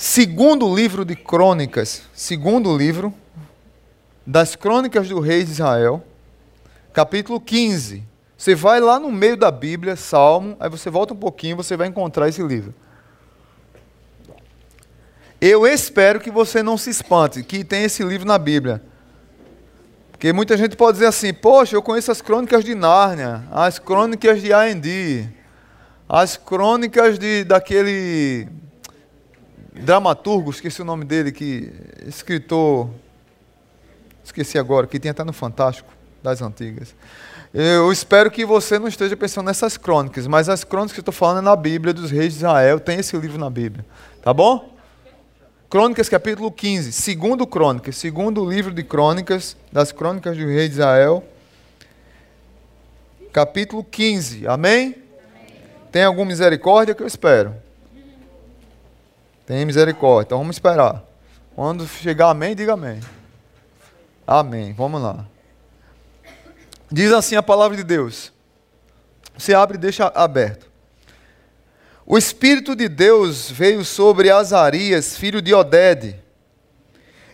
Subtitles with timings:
[0.00, 3.12] segundo livro de Crônicas, segundo livro
[4.26, 6.02] das Crônicas do Rei de Israel,
[6.90, 8.02] capítulo 15.
[8.34, 11.86] Você vai lá no meio da Bíblia, Salmo, aí você volta um pouquinho, você vai
[11.86, 12.72] encontrar esse livro.
[15.38, 18.82] Eu espero que você não se espante que tem esse livro na Bíblia.
[20.12, 24.40] Porque muita gente pode dizer assim: Poxa, eu conheço as crônicas de Nárnia, as crônicas
[24.40, 25.26] de A&D,
[26.08, 28.48] as crônicas de, daquele
[29.72, 31.72] dramaturgo, esqueci o nome dele, que
[32.06, 32.90] escritor,
[34.24, 36.94] esqueci agora, que tem até no Fantástico das Antigas.
[37.52, 41.12] Eu espero que você não esteja pensando nessas crônicas, mas as crônicas que eu estou
[41.12, 43.84] falando é na Bíblia dos reis de Israel, tem esse livro na Bíblia.
[44.22, 44.76] Tá bom?
[45.68, 51.24] Crônicas capítulo 15, segundo Crônicas, segundo livro de Crônicas, das Crônicas do Rei de Israel,
[53.32, 54.86] capítulo 15, amém?
[54.86, 54.96] amém?
[55.92, 57.54] Tem alguma misericórdia que eu espero?
[59.50, 61.02] Tem misericórdia, então vamos esperar.
[61.56, 63.00] Quando chegar amém, diga amém.
[64.24, 65.26] Amém, vamos lá.
[66.88, 68.32] Diz assim a palavra de Deus.
[69.36, 70.70] Você abre e deixa aberto.
[72.06, 76.14] O Espírito de Deus veio sobre Azarias, filho de Odede.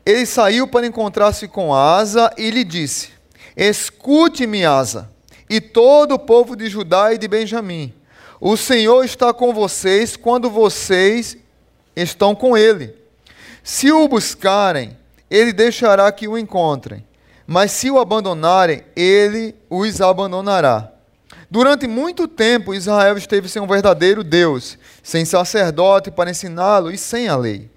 [0.02, 3.10] Ele saiu para encontrar-se com Asa e lhe disse:
[3.54, 5.10] Escute-me, Asa,
[5.50, 7.92] e todo o povo de Judá e de Benjamim.
[8.40, 11.36] O Senhor está com vocês quando vocês
[11.96, 12.94] estão com ele.
[13.64, 14.96] Se o buscarem,
[15.30, 17.04] ele deixará que o encontrem.
[17.46, 20.92] Mas se o abandonarem, ele os abandonará.
[21.50, 27.28] Durante muito tempo, Israel esteve sem um verdadeiro Deus, sem sacerdote para ensiná-lo e sem
[27.28, 27.70] a lei.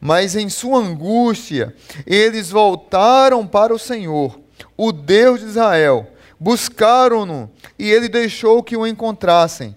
[0.00, 4.40] Mas em sua angústia, eles voltaram para o Senhor,
[4.76, 9.76] o Deus de Israel, buscaram-no e ele deixou que o encontrassem.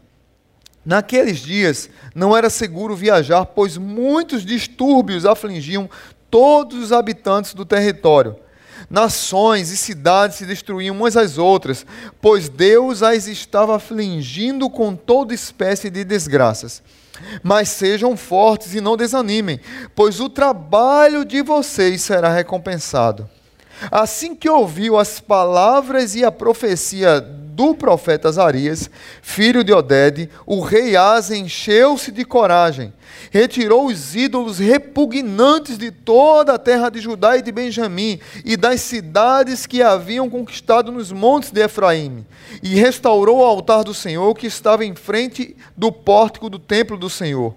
[0.85, 5.89] Naqueles dias não era seguro viajar, pois muitos distúrbios afligiam
[6.29, 8.35] todos os habitantes do território.
[8.89, 11.85] Nações e cidades se destruíam umas às outras,
[12.21, 16.83] pois Deus as estava afligindo com toda espécie de desgraças.
[17.41, 19.59] Mas sejam fortes e não desanimem,
[19.95, 23.27] pois o trabalho de vocês será recompensado.
[23.91, 28.89] Assim que ouviu as palavras e a profecia do profeta Azarias,
[29.21, 32.93] filho de Odede, o rei Asa encheu-se de coragem,
[33.31, 38.81] retirou os ídolos repugnantes de toda a terra de Judá e de Benjamim e das
[38.81, 42.25] cidades que haviam conquistado nos montes de Efraim,
[42.61, 47.09] e restaurou o altar do Senhor que estava em frente do pórtico do templo do
[47.09, 47.55] Senhor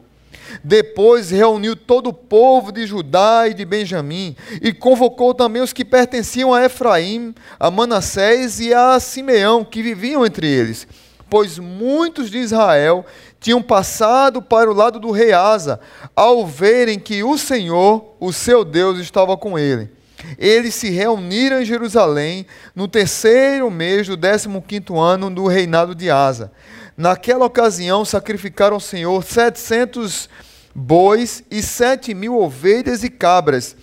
[0.62, 5.84] depois reuniu todo o povo de Judá e de Benjamim e convocou também os que
[5.84, 10.86] pertenciam a Efraim, a Manassés e a Simeão, que viviam entre eles,
[11.28, 13.04] pois muitos de Israel
[13.40, 15.80] tinham passado para o lado do rei Asa,
[16.14, 19.90] ao verem que o Senhor, o seu Deus, estava com ele.
[20.36, 22.44] Eles se reuniram em Jerusalém
[22.74, 26.50] no terceiro mês do décimo quinto ano do reinado de Asa.
[26.98, 30.28] Naquela ocasião, sacrificaram ao Senhor setecentos
[30.74, 33.76] bois e sete mil ovelhas e cabras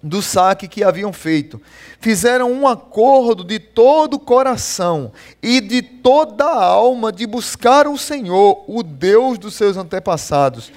[0.00, 1.60] do saque que haviam feito.
[1.98, 5.10] Fizeram um acordo de todo o coração
[5.42, 10.70] e de toda a alma de buscar o Senhor, o Deus dos seus antepassados.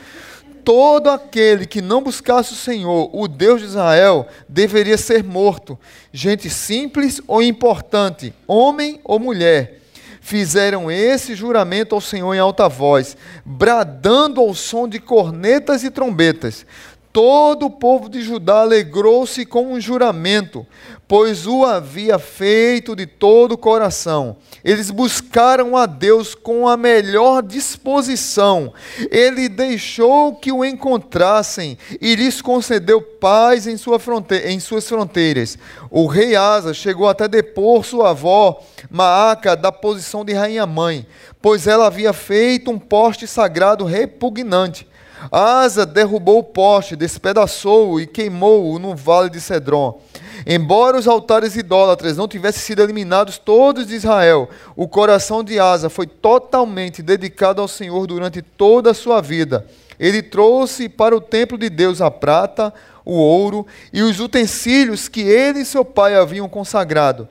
[0.66, 5.78] Todo aquele que não buscasse o Senhor, o Deus de Israel, deveria ser morto,
[6.12, 9.81] gente simples ou importante, homem ou mulher
[10.22, 16.66] fizeram esse juramento ao Senhor em alta voz, bradando ao som de cornetas e trombetas.
[17.14, 20.66] Todo o povo de Judá alegrou-se com um juramento,
[21.10, 24.38] pois o havia feito de todo o coração.
[24.64, 28.74] Eles buscaram a Deus com a melhor disposição.
[29.12, 35.58] Ele deixou que o encontrassem e lhes concedeu paz em, sua fronte em suas fronteiras.
[35.90, 41.06] O rei Asa chegou até depor sua avó, Maaca, da posição de rainha-mãe,
[41.42, 44.90] pois ela havia feito um poste sagrado repugnante.
[45.30, 50.02] Asa derrubou o poste, despedaçou-o e queimou-o no vale de Cedron.
[50.46, 55.90] Embora os altares idólatras não tivessem sido eliminados todos de Israel, o coração de Asa
[55.90, 59.66] foi totalmente dedicado ao Senhor durante toda a sua vida.
[60.00, 62.74] Ele trouxe para o templo de Deus a prata,
[63.06, 67.28] o ouro e os utensílios que ele e seu pai haviam consagrado.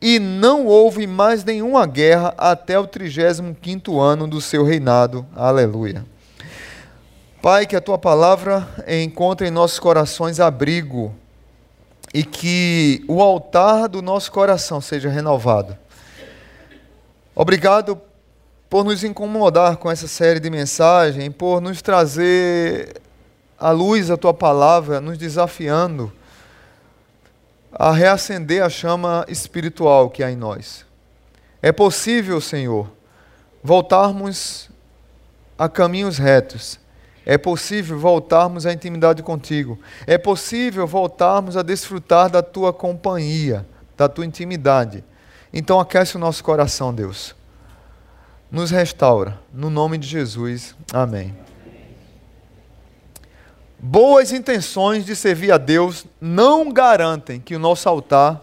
[0.00, 5.26] E não houve mais nenhuma guerra até o 35º ano do seu reinado.
[5.34, 6.04] Aleluia.
[7.46, 11.14] Pai, que a tua palavra encontre em nossos corações abrigo
[12.12, 15.78] e que o altar do nosso coração seja renovado.
[17.36, 18.00] Obrigado
[18.68, 23.00] por nos incomodar com essa série de mensagens, por nos trazer
[23.56, 26.12] à luz a tua palavra, nos desafiando
[27.70, 30.84] a reacender a chama espiritual que há em nós.
[31.62, 32.90] É possível, Senhor,
[33.62, 34.68] voltarmos
[35.56, 36.84] a caminhos retos.
[37.28, 39.76] É possível voltarmos à intimidade contigo.
[40.06, 45.02] É possível voltarmos a desfrutar da tua companhia, da tua intimidade.
[45.52, 47.34] Então aquece o nosso coração, Deus.
[48.48, 49.40] Nos restaura.
[49.52, 50.76] No nome de Jesus.
[50.92, 51.36] Amém.
[53.76, 58.40] Boas intenções de servir a Deus não garantem que o nosso altar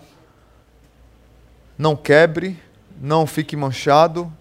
[1.77, 2.59] não quebre,
[2.99, 4.31] não fique manchado,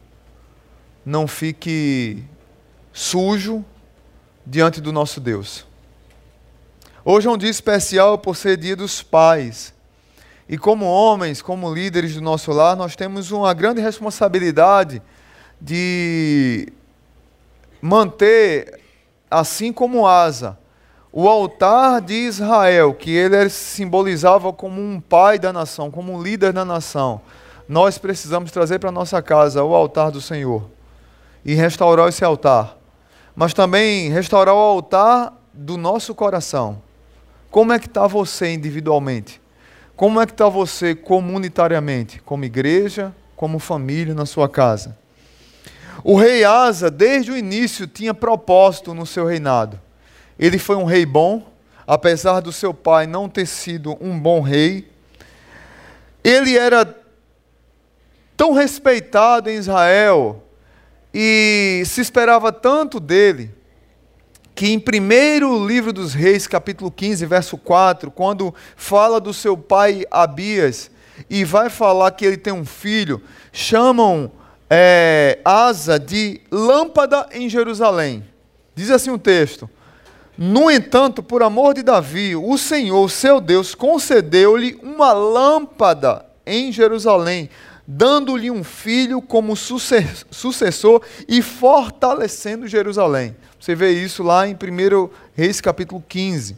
[1.07, 2.25] não fique
[2.93, 3.65] sujo
[4.47, 5.67] diante do nosso Deus.
[7.05, 9.75] Hoje é um dia especial por ser dia dos pais.
[10.49, 15.01] E como homens, como líderes do nosso lar, nós temos uma grande responsabilidade
[15.61, 16.69] de
[17.81, 18.81] manter,
[19.31, 20.59] assim como Asa,
[21.13, 26.53] o altar de Israel, que ele simbolizava como um pai da nação, como um líder
[26.53, 27.21] da nação.
[27.69, 30.69] Nós precisamos trazer para nossa casa o altar do Senhor
[31.45, 32.77] e restaurar esse altar,
[33.35, 36.83] mas também restaurar o altar do nosso coração.
[37.51, 39.41] Como é que está você individualmente?
[39.97, 44.97] Como é que está você comunitariamente, como igreja, como família na sua casa?
[46.03, 49.81] O rei Asa, desde o início, tinha propósito no seu reinado.
[50.39, 51.47] Ele foi um rei bom,
[51.87, 54.91] apesar do seu pai não ter sido um bom rei.
[56.25, 56.97] Ele era
[58.37, 60.43] tão respeitado em Israel
[61.13, 63.51] e se esperava tanto dele,
[64.55, 70.05] que em primeiro livro dos reis, capítulo 15, verso 4, quando fala do seu pai
[70.11, 70.91] Abias,
[71.29, 73.23] e vai falar que ele tem um filho,
[73.53, 74.31] chamam
[74.69, 78.25] é, Asa de lâmpada em Jerusalém.
[78.75, 79.69] Diz assim o texto.
[80.37, 87.51] No entanto, por amor de Davi, o Senhor, seu Deus, concedeu-lhe uma lâmpada em Jerusalém,
[87.95, 93.37] dando-lhe um filho como sucessor e fortalecendo Jerusalém.
[93.61, 96.57] Você vê isso lá em 1 Reis capítulo 15.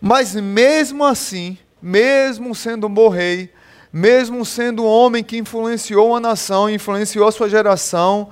[0.00, 3.52] Mas mesmo assim, mesmo sendo um bom rei,
[3.92, 8.30] mesmo sendo um homem que influenciou a nação, influenciou a sua geração,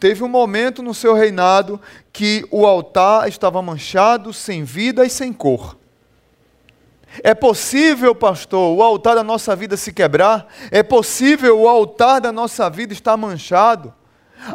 [0.00, 1.80] teve um momento no seu reinado
[2.12, 5.78] que o altar estava manchado, sem vida e sem cor.
[7.22, 10.46] É possível, pastor, o altar da nossa vida se quebrar?
[10.70, 13.92] É possível o altar da nossa vida estar manchado?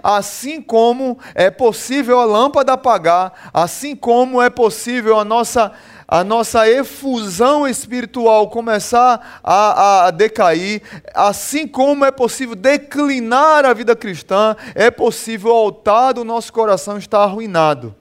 [0.04, 5.72] Assim como é possível a lâmpada apagar, assim como é possível a nossa,
[6.08, 10.82] a nossa efusão espiritual começar a, a decair,
[11.14, 16.98] assim como é possível declinar a vida cristã, é possível o altar do nosso coração
[16.98, 17.96] estar arruinado.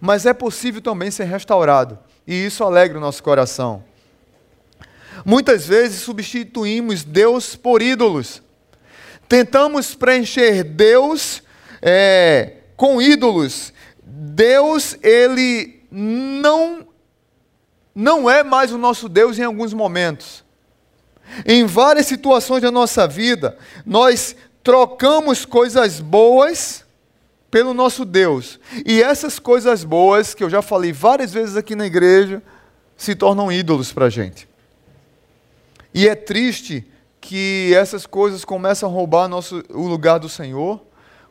[0.00, 3.82] Mas é possível também ser restaurado, e isso alegra o nosso coração.
[5.24, 8.42] Muitas vezes substituímos Deus por ídolos.
[9.28, 11.42] Tentamos preencher Deus
[11.80, 13.72] é, com ídolos.
[14.04, 16.86] Deus, ele não,
[17.94, 20.44] não é mais o nosso Deus em alguns momentos.
[21.46, 26.84] Em várias situações da nossa vida, nós trocamos coisas boas
[27.50, 28.58] pelo nosso Deus.
[28.84, 32.42] E essas coisas boas, que eu já falei várias vezes aqui na igreja,
[32.96, 34.48] se tornam ídolos para a gente.
[35.94, 36.86] E é triste
[37.20, 40.80] que essas coisas começam a roubar nosso, o lugar do Senhor,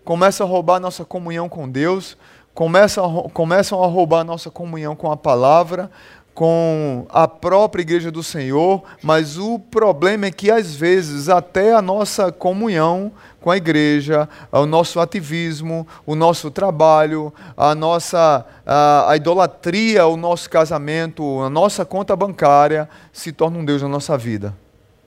[0.06, 2.18] começam a roubar nossa comunhão com Deus,
[2.54, 5.90] começam a, começam a roubar nossa comunhão com a palavra,
[6.34, 11.82] com a própria igreja do Senhor, mas o problema é que às vezes até a
[11.82, 13.12] nossa comunhão
[13.42, 20.16] com a igreja, o nosso ativismo, o nosso trabalho, a nossa a, a idolatria, o
[20.16, 24.56] nosso casamento, a nossa conta bancária se torna um Deus na nossa vida.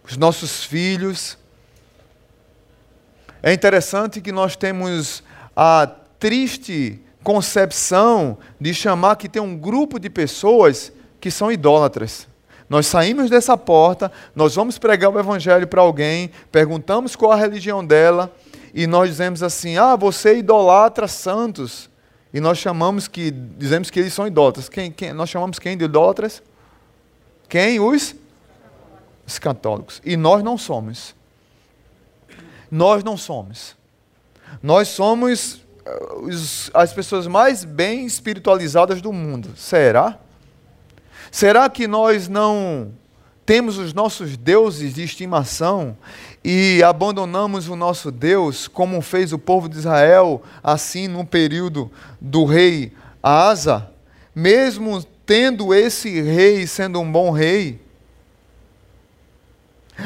[0.05, 1.39] Os nossos filhos.
[3.43, 5.23] É interessante que nós temos
[5.57, 10.93] a triste concepção de chamar que tem um grupo de pessoas
[11.25, 12.29] que são idólatras.
[12.69, 17.83] Nós saímos dessa porta, nós vamos pregar o evangelho para alguém, perguntamos qual a religião
[17.83, 18.31] dela
[18.75, 21.89] e nós dizemos assim: "Ah, você idolatra santos".
[22.31, 24.69] E nós chamamos que dizemos que eles são idólatras.
[24.69, 26.43] Quem, quem nós chamamos quem de idólatras?
[27.49, 28.15] Quem os
[29.27, 30.03] os católicos.
[30.05, 31.15] E nós não somos.
[32.71, 33.75] Nós não somos.
[34.63, 35.65] Nós somos
[36.21, 39.57] os, as pessoas mais bem espiritualizadas do mundo.
[39.57, 40.19] Será?
[41.35, 42.93] Será que nós não
[43.45, 45.97] temos os nossos deuses de estimação
[46.45, 52.45] e abandonamos o nosso Deus, como fez o povo de Israel, assim no período do
[52.45, 53.91] rei Asa?
[54.33, 57.81] mesmo tendo esse rei sendo um bom rei?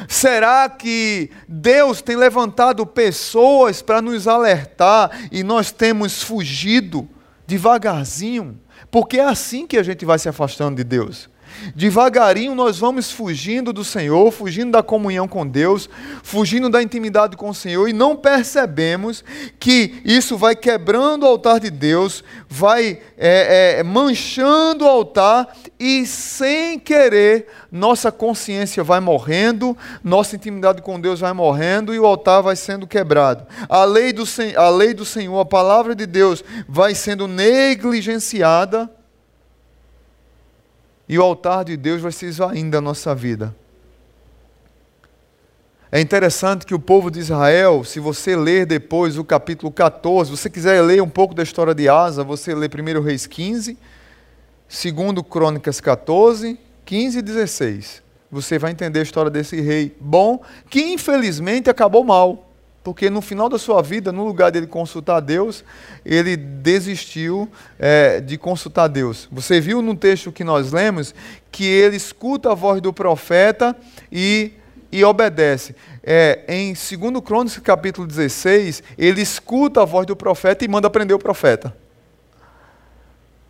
[0.09, 7.07] Será que Deus tem levantado pessoas para nos alertar e nós temos fugido
[7.47, 8.59] devagarzinho?
[8.91, 11.29] Porque é assim que a gente vai se afastando de Deus.
[11.75, 15.89] Devagarinho nós vamos fugindo do Senhor, fugindo da comunhão com Deus,
[16.23, 19.25] fugindo da intimidade com o Senhor e não percebemos
[19.59, 26.07] que isso vai quebrando o altar de Deus, vai é, é, manchando o altar e
[26.07, 32.43] sem querer nossa consciência vai morrendo, nossa intimidade com Deus vai morrendo e o altar
[32.43, 33.47] vai sendo quebrado.
[33.69, 34.25] A lei do,
[34.57, 38.91] a lei do Senhor, a palavra de Deus vai sendo negligenciada
[41.09, 43.55] e o altar de Deus vai se esvaindo da nossa vida.
[45.91, 50.37] É interessante que o povo de Israel, se você ler depois o capítulo 14, se
[50.37, 53.79] você quiser ler um pouco da história de Asa, você lê 1 Reis 15,
[54.69, 58.03] 2 Crônicas 14, 15 e 16.
[58.31, 62.48] Você vai entender a história desse rei bom, que infelizmente acabou mal.
[62.89, 65.63] Porque no final da sua vida, no lugar dele consultar Deus,
[66.07, 67.47] ele desistiu
[67.79, 69.29] é, de consultar Deus.
[69.31, 71.15] Você viu no texto que nós lemos
[71.53, 73.77] que ele escuta a voz do profeta
[74.11, 74.53] e,
[74.91, 75.77] e obedece.
[76.03, 81.15] É, em 2 Crônicas capítulo 16, ele escuta a voz do profeta e manda prender
[81.15, 81.77] o profeta.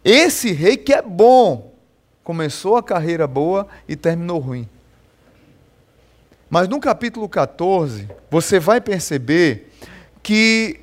[0.04, 1.72] Esse rei que é bom,
[2.24, 4.68] começou a carreira boa e terminou ruim.
[6.50, 9.70] Mas no capítulo 14, você vai perceber
[10.22, 10.80] que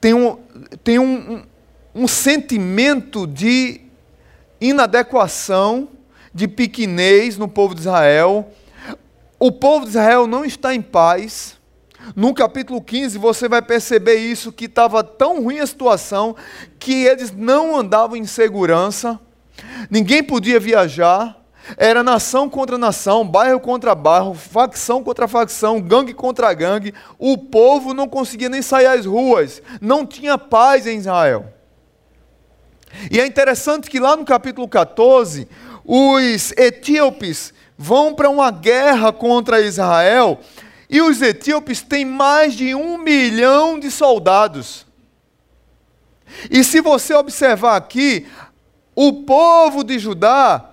[0.00, 0.36] tem um,
[0.84, 1.42] tem um,
[1.94, 3.80] um, sentimento de
[4.60, 5.88] inadequação,
[6.32, 8.50] de pequenez no povo de Israel.
[9.38, 11.56] O povo de Israel não está em paz.
[12.14, 16.36] No capítulo 15, você vai perceber isso, que estava tão ruim a situação,
[16.78, 19.18] que eles não andavam em segurança,
[19.90, 21.37] ninguém podia viajar,
[21.76, 26.94] era nação contra nação, bairro contra bairro, facção contra facção, gangue contra gangue.
[27.18, 29.62] O povo não conseguia nem sair às ruas.
[29.80, 31.52] Não tinha paz em Israel.
[33.10, 35.46] E é interessante que lá no capítulo 14,
[35.84, 40.40] os etíopes vão para uma guerra contra Israel.
[40.88, 44.86] E os etíopes têm mais de um milhão de soldados.
[46.50, 48.26] E se você observar aqui,
[48.94, 50.67] o povo de Judá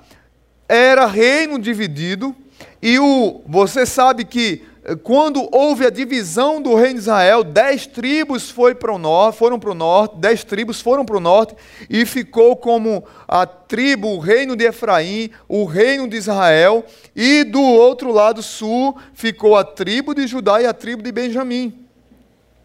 [0.67, 2.35] era reino dividido,
[2.81, 7.87] e o, você sabe que eh, quando houve a divisão do reino de Israel, dez
[7.87, 11.55] tribos foi para o norte, foram para o norte, dez tribos foram para o norte,
[11.89, 17.61] e ficou como a tribo, o reino de Efraim, o reino de Israel, e do
[17.61, 21.85] outro lado sul ficou a tribo de Judá e a tribo de Benjamim.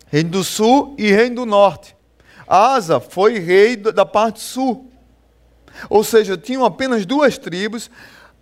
[0.07, 1.95] Reino do sul e reino do norte.
[2.47, 4.90] Asa foi rei da parte sul.
[5.89, 7.91] Ou seja, tinham apenas duas tribos.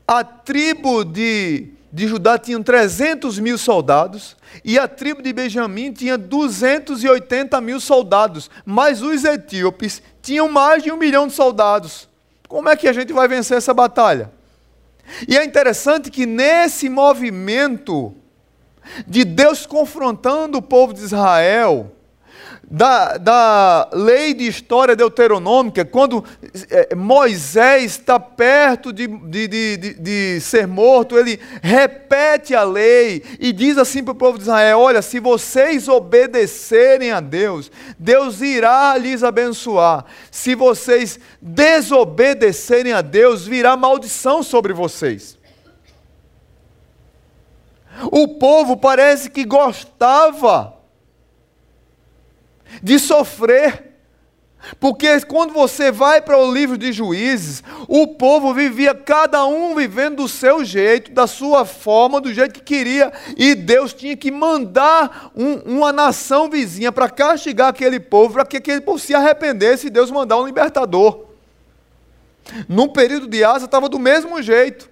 [0.07, 6.17] A tribo de, de Judá tinha 300 mil soldados e a tribo de Benjamim tinha
[6.17, 8.51] 280 mil soldados.
[8.65, 12.09] Mas os etíopes tinham mais de um milhão de soldados.
[12.49, 14.33] Como é que a gente vai vencer essa batalha?
[15.27, 18.15] E é interessante que nesse movimento
[19.07, 21.93] de Deus confrontando o povo de Israel,
[22.71, 26.23] da, da lei de história deuteronômica, quando
[26.71, 33.55] é, Moisés está perto de, de, de, de, ser morto, ele repete a lei e
[33.55, 38.99] diz assim para o povo de Israel: Olha, se vocês obedecerem a Deus, Deus irá
[38.99, 40.05] lhes abençoar.
[40.31, 45.39] Se vocês desobedecerem a Deus, virá maldição sobre vocês.
[48.13, 50.78] O povo parece que gostava
[52.83, 53.89] de sofrer.
[54.81, 60.17] Porque quando você vai para o livro de juízes, o povo vivia cada um vivendo
[60.17, 65.31] do seu jeito, da sua forma, do jeito que queria, e Deus tinha que mandar
[65.35, 69.91] um, uma nação vizinha para castigar aquele povo, para que aquele povo se arrependesse e
[69.91, 71.27] Deus mandar um libertador.
[72.69, 74.91] No período de Asa estava do mesmo jeito,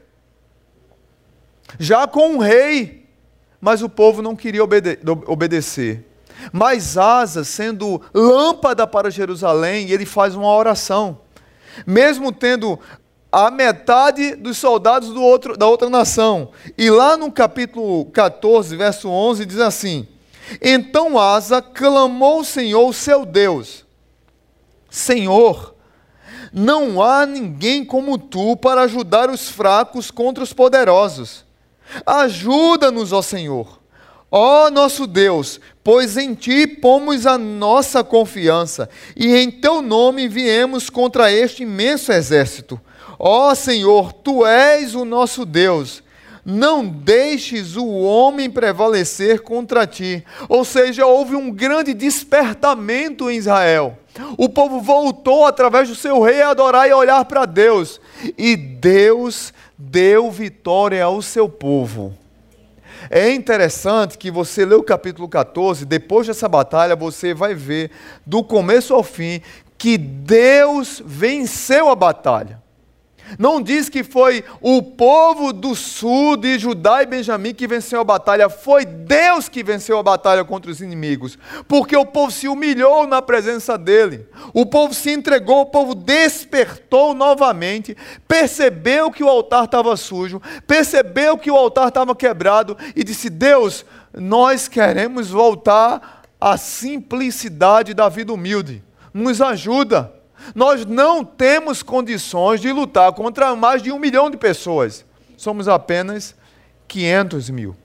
[1.79, 3.05] já com um rei,
[3.61, 6.05] mas o povo não queria obede obedecer.
[6.53, 11.19] Mas Asa, sendo lâmpada para Jerusalém, ele faz uma oração.
[11.87, 12.79] Mesmo tendo
[13.31, 16.51] a metade dos soldados do outro, da outra nação.
[16.77, 20.07] E lá no capítulo 14, verso 11, diz assim:
[20.63, 23.85] Então Asa clamou ao Senhor, seu Deus:
[24.89, 25.75] Senhor,
[26.53, 31.45] não há ninguém como tu para ajudar os fracos contra os poderosos.
[32.05, 33.86] Ajuda-nos, ó Senhor
[34.31, 40.91] Ó nosso Deus, pois em ti pomos a nossa confiança, e em teu nome viemos
[40.91, 42.81] contra este imenso exército.
[43.19, 46.03] Ó Senhor, tu és o nosso Deus.
[46.45, 50.25] Não deixes o homem prevalecer contra ti.
[50.49, 53.99] Ou seja, houve um grande despertamento em Israel.
[54.39, 58.01] O povo voltou através do seu rei a adorar e olhar para Deus.
[58.39, 62.17] E Deus deu vitória ao seu povo.
[63.11, 67.91] É interessante que você lê o capítulo 14, depois dessa batalha, você vai ver,
[68.25, 69.41] do começo ao fim,
[69.79, 72.66] que Deus venceu a batalha.
[73.39, 78.05] Não diz que foi o povo do sul de Judá e Benjamim que venceu a
[78.05, 83.07] batalha, foi Deus que venceu a batalha contra os inimigos, porque o povo se humilhou
[83.07, 87.97] na presença dele, o povo se entregou, o povo despertou novamente,
[88.29, 93.85] percebeu que o altar estava sujo, percebeu que o altar estava quebrado e disse: Deus,
[94.15, 100.16] nós queremos voltar à simplicidade da vida humilde, nos ajuda.
[100.55, 105.05] Nós não temos condições de lutar contra mais de um milhão de pessoas.
[105.37, 106.35] Somos apenas
[106.89, 107.77] 500 mil.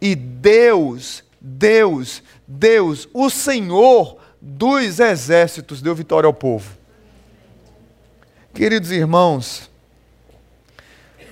[0.00, 6.78] E Deus, Deus, Deus, o Senhor dos exércitos, deu vitória ao povo.
[8.54, 9.70] Queridos irmãos,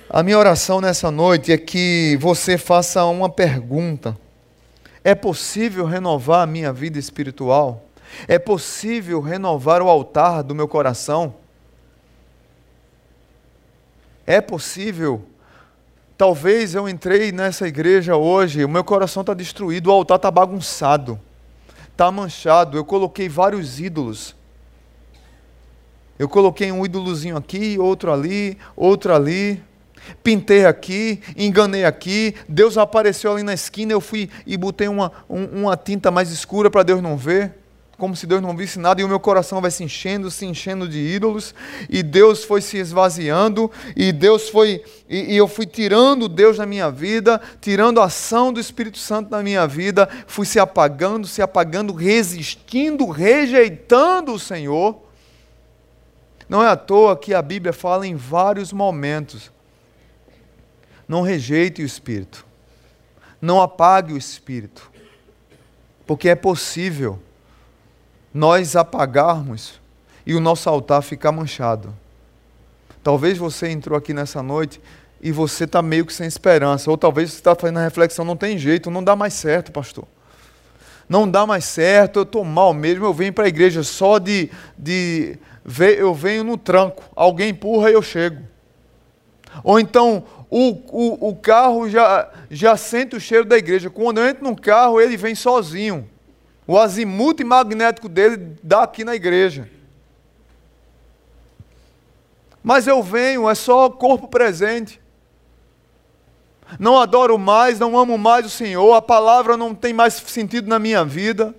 [0.09, 4.17] a minha oração nessa noite é que você faça uma pergunta:
[5.03, 7.88] é possível renovar a minha vida espiritual?
[8.27, 11.35] É possível renovar o altar do meu coração?
[14.25, 15.23] É possível.
[16.17, 21.19] Talvez eu entrei nessa igreja hoje, o meu coração está destruído, o altar está bagunçado,
[21.91, 22.77] está manchado.
[22.77, 24.35] Eu coloquei vários ídolos.
[26.17, 29.63] Eu coloquei um ídolozinho aqui, outro ali, outro ali.
[30.23, 35.61] Pintei aqui, enganei aqui, Deus apareceu ali na esquina, eu fui e botei uma, um,
[35.61, 37.58] uma tinta mais escura para Deus não ver
[37.99, 40.87] como se Deus não visse nada, e o meu coração vai se enchendo, se enchendo
[40.87, 41.53] de ídolos,
[41.89, 46.65] e Deus foi se esvaziando, e Deus foi, e, e, eu fui tirando Deus da
[46.65, 51.41] minha vida, tirando a ação do Espírito Santo na minha vida, fui se apagando, se
[51.41, 55.03] apagando, resistindo, rejeitando o Senhor.
[56.47, 59.51] Não é à toa que a Bíblia fala em vários momentos.
[61.07, 62.45] Não rejeite o Espírito.
[63.41, 64.89] Não apague o Espírito.
[66.07, 67.19] Porque é possível
[68.33, 69.79] nós apagarmos
[70.25, 71.93] e o nosso altar ficar manchado.
[73.03, 74.79] Talvez você entrou aqui nessa noite
[75.21, 78.37] e você está meio que sem esperança, ou talvez você está fazendo a reflexão, não
[78.37, 80.05] tem jeito, não dá mais certo, pastor.
[81.07, 84.49] Não dá mais certo, eu estou mal mesmo, eu venho para a igreja só de,
[84.77, 85.37] de
[85.97, 88.43] eu venho no tranco, alguém empurra e eu chego.
[89.63, 93.89] Ou então o, o, o carro já, já sente o cheiro da igreja.
[93.89, 96.07] Quando eu entro no carro, ele vem sozinho.
[96.69, 99.67] O azimuth magnético dele dá aqui na igreja.
[102.61, 105.01] Mas eu venho, é só corpo presente.
[106.77, 110.77] Não adoro mais, não amo mais o Senhor, a palavra não tem mais sentido na
[110.77, 111.55] minha vida.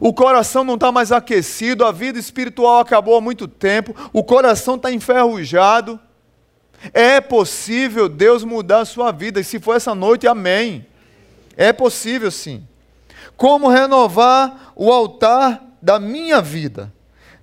[0.00, 4.76] O coração não está mais aquecido, a vida espiritual acabou há muito tempo, o coração
[4.76, 6.00] está enferrujado.
[6.94, 10.86] É possível Deus mudar a sua vida, e se for essa noite, amém.
[11.58, 12.66] É possível sim.
[13.42, 16.92] Como renovar o altar da minha vida?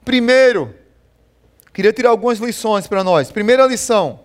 [0.06, 0.74] Primeiro,
[1.74, 3.30] queria tirar algumas lições para nós.
[3.30, 4.22] Primeira lição: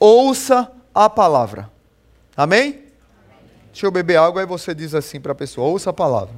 [0.00, 1.70] ouça a palavra.
[2.34, 2.84] Amém?
[3.66, 6.34] Deixa eu beber água, aí você diz assim para a pessoa: ouça a palavra.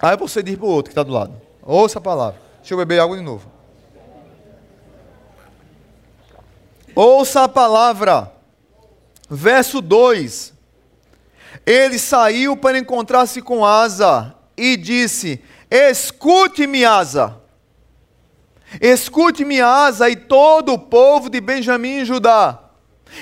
[0.00, 2.42] Aí você diz para o outro que está do lado: ouça a palavra.
[2.58, 3.48] Deixa eu beber água de novo.
[6.96, 8.39] Ouça a palavra.
[9.30, 10.52] Verso 2:
[11.64, 15.40] Ele saiu para encontrar-se com Asa e disse:
[15.70, 17.36] Escute-me, Asa.
[18.80, 22.58] Escute-me, Asa, e todo o povo de Benjamim e Judá.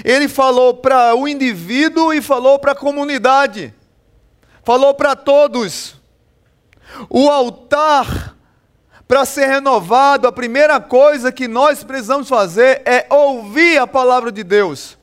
[0.03, 3.75] Ele falou para o indivíduo e falou para a comunidade.
[4.65, 5.97] Falou para todos.
[7.09, 8.35] O altar,
[9.07, 14.43] para ser renovado, a primeira coisa que nós precisamos fazer é ouvir a palavra de
[14.43, 14.99] Deus.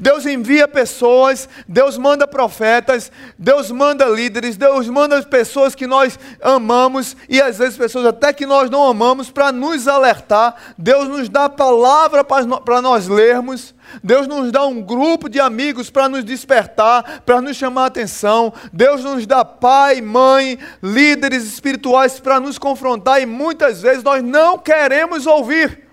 [0.00, 7.16] Deus envia pessoas, Deus manda profetas, Deus manda líderes, Deus manda pessoas que nós amamos
[7.28, 10.54] e às vezes pessoas até que nós não amamos para nos alertar.
[10.76, 13.74] Deus nos dá palavra para nós lermos.
[14.02, 18.52] Deus nos dá um grupo de amigos para nos despertar, para nos chamar a atenção.
[18.72, 24.58] Deus nos dá pai, mãe, líderes espirituais para nos confrontar e muitas vezes nós não
[24.58, 25.83] queremos ouvir.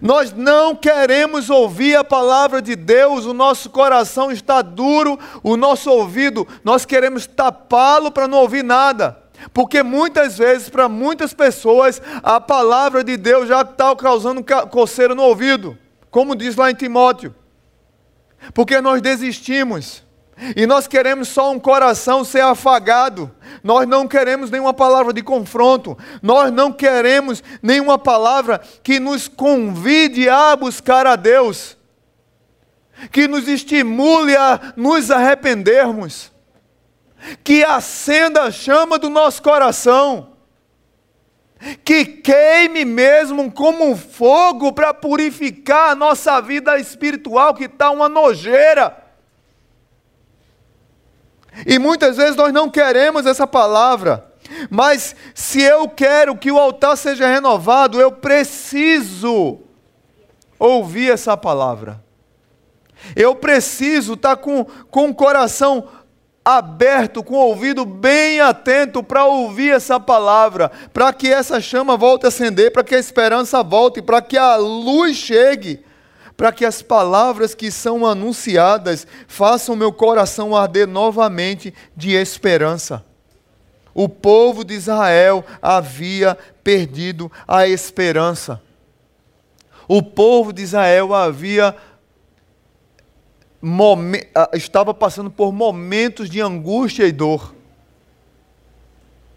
[0.00, 5.90] Nós não queremos ouvir a palavra de Deus, o nosso coração está duro, o nosso
[5.90, 9.22] ouvido, nós queremos tapá-lo para não ouvir nada.
[9.52, 15.22] Porque muitas vezes, para muitas pessoas, a palavra de Deus já está causando coceira no
[15.22, 15.78] ouvido,
[16.10, 17.34] como diz lá em Timóteo.
[18.54, 20.05] Porque nós desistimos.
[20.54, 23.34] E nós queremos só um coração ser afagado.
[23.64, 25.96] Nós não queremos nenhuma palavra de confronto.
[26.22, 31.76] Nós não queremos nenhuma palavra que nos convide a buscar a Deus.
[33.10, 36.30] Que nos estimule a nos arrependermos.
[37.42, 40.32] Que acenda a chama do nosso coração.
[41.82, 48.06] Que queime mesmo como um fogo para purificar a nossa vida espiritual, que está uma
[48.06, 49.05] nojeira
[51.64, 54.32] e muitas vezes nós não queremos essa palavra.
[54.70, 59.60] Mas se eu quero que o altar seja renovado, eu preciso
[60.58, 62.04] ouvir essa palavra.
[63.14, 65.88] Eu preciso estar com, com o coração
[66.44, 72.24] aberto, com o ouvido bem atento para ouvir essa palavra, para que essa chama volte
[72.24, 75.84] a acender, para que a esperança volte, para que a luz chegue
[76.36, 83.04] para que as palavras que são anunciadas façam meu coração arder novamente de esperança.
[83.94, 88.60] O povo de Israel havia perdido a esperança.
[89.88, 91.74] O povo de Israel havia
[94.52, 97.55] estava passando por momentos de angústia e dor.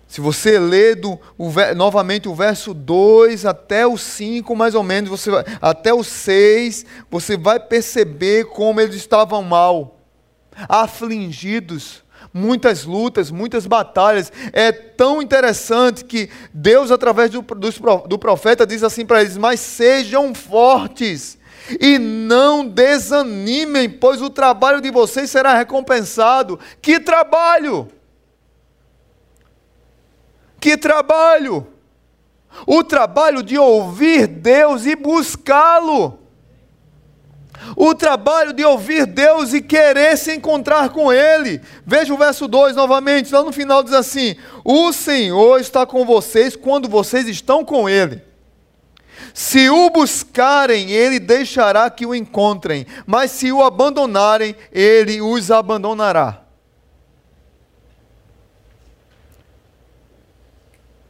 [0.10, 5.08] Se você ler do, o, novamente o verso 2 até o 5, mais ou menos,
[5.08, 5.30] você
[5.62, 10.00] até o 6, você vai perceber como eles estavam mal,
[10.68, 14.34] afligidos, muitas lutas, muitas batalhas.
[14.52, 17.46] É tão interessante que Deus, através do,
[18.08, 21.38] do profeta, diz assim para eles: Mas sejam fortes
[21.80, 26.60] e não desanimem, pois o trabalho de vocês será recompensado.
[26.82, 27.99] Que trabalho!
[30.60, 31.68] Que trabalho!
[32.66, 36.20] O trabalho de ouvir Deus e buscá-lo.
[37.76, 41.62] O trabalho de ouvir Deus e querer se encontrar com Ele.
[41.86, 46.56] Veja o verso 2 novamente, lá no final diz assim: O Senhor está com vocês
[46.56, 48.22] quando vocês estão com Ele.
[49.34, 56.49] Se o buscarem, Ele deixará que o encontrem, mas se o abandonarem, Ele os abandonará.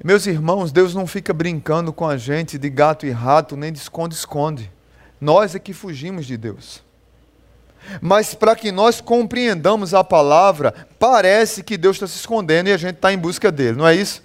[0.02, 3.80] Meus irmãos, Deus não fica brincando com a gente de gato e rato, nem de
[3.80, 4.72] esconde-esconde.
[5.20, 6.82] Nós é que fugimos de Deus.
[8.02, 12.78] Mas para que nós compreendamos a palavra, parece que Deus está se escondendo e a
[12.78, 14.24] gente está em busca dele, não é isso?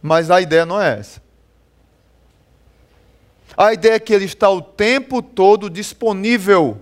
[0.00, 1.20] Mas a ideia não é essa.
[3.56, 6.80] A ideia é que ele está o tempo todo disponível.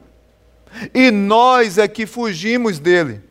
[0.92, 3.22] E nós é que fugimos dele.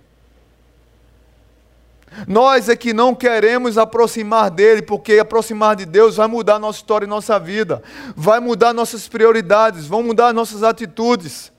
[2.27, 7.05] Nós é que não queremos aproximar dele, porque aproximar de Deus vai mudar nossa história
[7.05, 7.83] e nossa vida,
[8.15, 11.51] vai mudar nossas prioridades, vão mudar nossas atitudes.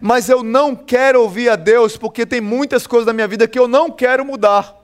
[0.00, 3.58] Mas eu não quero ouvir a Deus, porque tem muitas coisas da minha vida que
[3.58, 4.76] eu não quero mudar.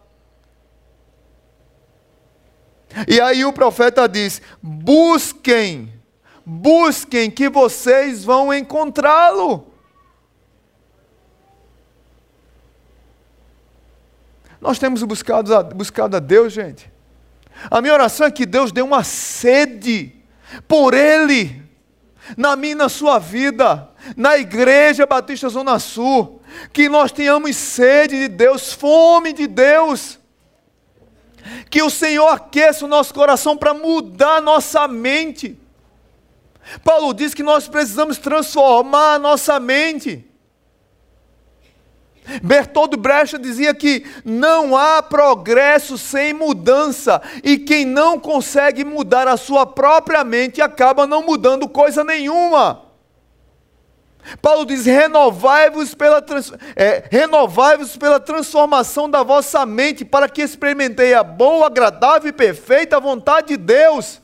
[3.06, 5.92] E aí o profeta diz: busquem,
[6.44, 9.72] busquem que vocês vão encontrá-lo.
[14.66, 16.90] Nós temos buscado a, buscado a Deus, gente.
[17.70, 20.12] A minha oração é que Deus dê uma sede
[20.66, 21.62] por Ele,
[22.36, 28.18] na minha e na sua vida, na Igreja Batista Zona Sul, que nós tenhamos sede
[28.22, 30.18] de Deus, fome de Deus,
[31.70, 35.56] que o Senhor aqueça o nosso coração para mudar nossa mente.
[36.82, 40.25] Paulo diz que nós precisamos transformar a nossa mente.
[42.42, 49.36] Bertoldo Brecht dizia que não há progresso sem mudança, e quem não consegue mudar a
[49.36, 52.82] sua própria mente acaba não mudando coisa nenhuma.
[54.42, 56.24] Paulo diz: renovai-vos pela,
[56.74, 62.98] é, renovai pela transformação da vossa mente, para que experimentei a boa, agradável e perfeita
[62.98, 64.20] vontade de Deus.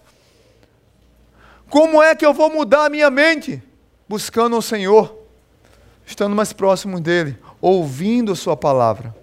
[1.71, 3.63] Como é que eu vou mudar a minha mente?
[4.09, 5.17] Buscando o Senhor,
[6.05, 9.15] estando mais próximo dEle ouvindo Sua palavra.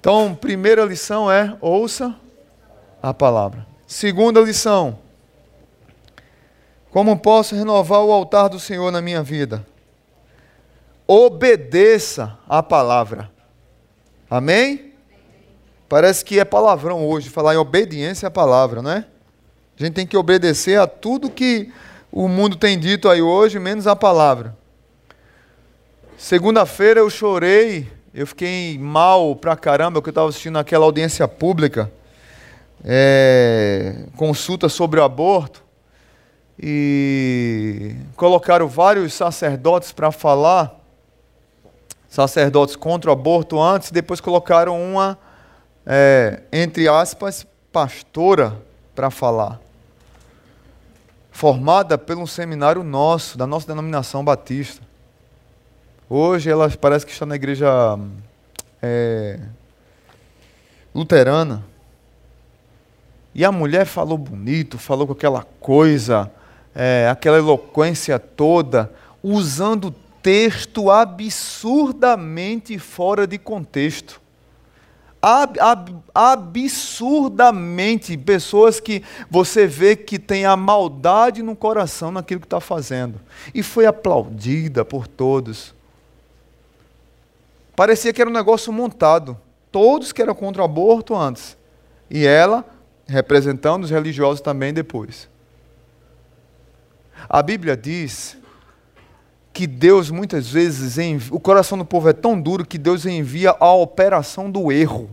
[0.00, 2.14] Então, primeira lição é: ouça
[3.02, 3.66] a palavra.
[3.86, 4.98] Segunda lição:
[6.90, 9.66] como posso renovar o altar do Senhor na minha vida?
[11.06, 13.30] Obedeça a palavra.
[14.30, 14.92] Amém?
[15.88, 19.06] Parece que é palavrão hoje, falar em obediência à palavra, não é?
[19.78, 21.72] A gente tem que obedecer a tudo que
[22.12, 24.57] o mundo tem dito aí hoje, menos a palavra.
[26.18, 31.88] Segunda-feira eu chorei, eu fiquei mal pra caramba, porque eu estava assistindo aquela audiência pública,
[32.84, 35.62] é, consulta sobre o aborto,
[36.60, 40.76] e colocaram vários sacerdotes para falar,
[42.08, 45.16] sacerdotes contra o aborto antes, depois colocaram uma,
[45.86, 48.60] é, entre aspas, pastora
[48.92, 49.60] para falar
[51.30, 54.87] formada por um seminário nosso, da nossa denominação batista.
[56.08, 57.68] Hoje ela parece que está na igreja
[58.82, 59.38] é,
[60.94, 61.64] luterana.
[63.34, 66.30] E a mulher falou bonito, falou com aquela coisa,
[66.74, 68.90] é, aquela eloquência toda,
[69.22, 74.20] usando texto absurdamente fora de contexto
[75.20, 82.46] ab, ab, absurdamente pessoas que você vê que tem a maldade no coração naquilo que
[82.46, 83.20] está fazendo.
[83.54, 85.74] E foi aplaudida por todos.
[87.78, 89.38] Parecia que era um negócio montado.
[89.70, 91.56] Todos que eram contra o aborto antes.
[92.10, 92.64] E ela
[93.06, 95.28] representando os religiosos também depois.
[97.28, 98.36] A Bíblia diz
[99.52, 103.54] que Deus muitas vezes envia, o coração do povo é tão duro que Deus envia
[103.60, 105.08] a operação do erro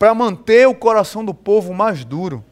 [0.00, 2.44] para manter o coração do povo mais duro.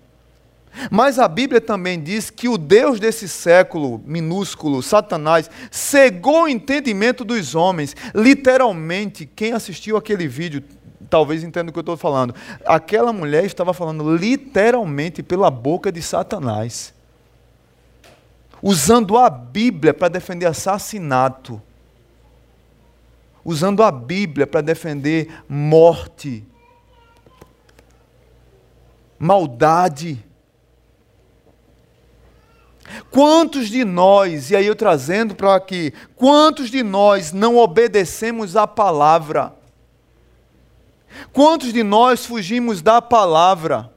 [0.90, 7.24] Mas a Bíblia também diz que o Deus desse século minúsculo, Satanás, cegou o entendimento
[7.24, 7.94] dos homens.
[8.14, 10.62] Literalmente, quem assistiu aquele vídeo
[11.08, 12.34] talvez entenda o que eu estou falando.
[12.64, 16.96] Aquela mulher estava falando literalmente pela boca de Satanás
[18.62, 21.60] usando a Bíblia para defender assassinato,
[23.44, 26.44] usando a Bíblia para defender morte,
[29.18, 30.24] maldade.
[33.10, 38.66] Quantos de nós, e aí eu trazendo para aqui, quantos de nós não obedecemos à
[38.66, 39.54] palavra?
[41.32, 43.90] Quantos de nós fugimos da palavra?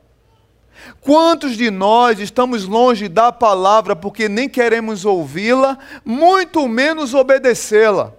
[1.01, 8.13] Quantos de nós estamos longe da palavra porque nem queremos ouvi-la, muito menos obedecê-la?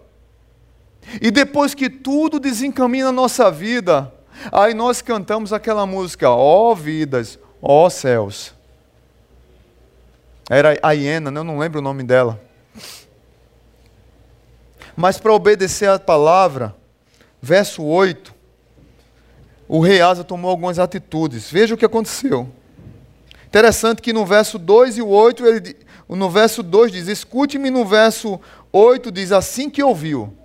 [1.20, 4.12] E depois que tudo desencaminha a nossa vida,
[4.52, 8.54] aí nós cantamos aquela música, ó oh, vidas, ó oh, céus.
[10.50, 11.38] Era a hiena, né?
[11.38, 12.40] eu não lembro o nome dela.
[14.96, 16.74] Mas para obedecer a palavra,
[17.40, 18.34] verso 8,
[19.68, 21.48] o rei Asa tomou algumas atitudes.
[21.48, 22.50] Veja o que aconteceu.
[23.46, 25.76] Interessante que no verso 2 e o 8, ele,
[26.08, 28.40] no verso 2 diz: Escute-me, no verso
[28.72, 30.36] 8 diz: Assim que ouviu.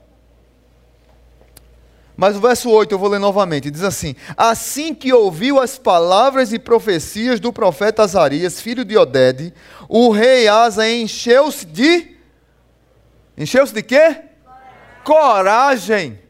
[2.17, 6.53] Mas o verso 8 eu vou ler novamente, diz assim: Assim que ouviu as palavras
[6.53, 9.53] e profecias do profeta Azarias, filho de Oded,
[9.89, 12.15] o rei Asa encheu-se de
[13.37, 14.15] Encheu-se de quê?
[15.03, 16.17] Coragem.
[16.17, 16.25] Coragem.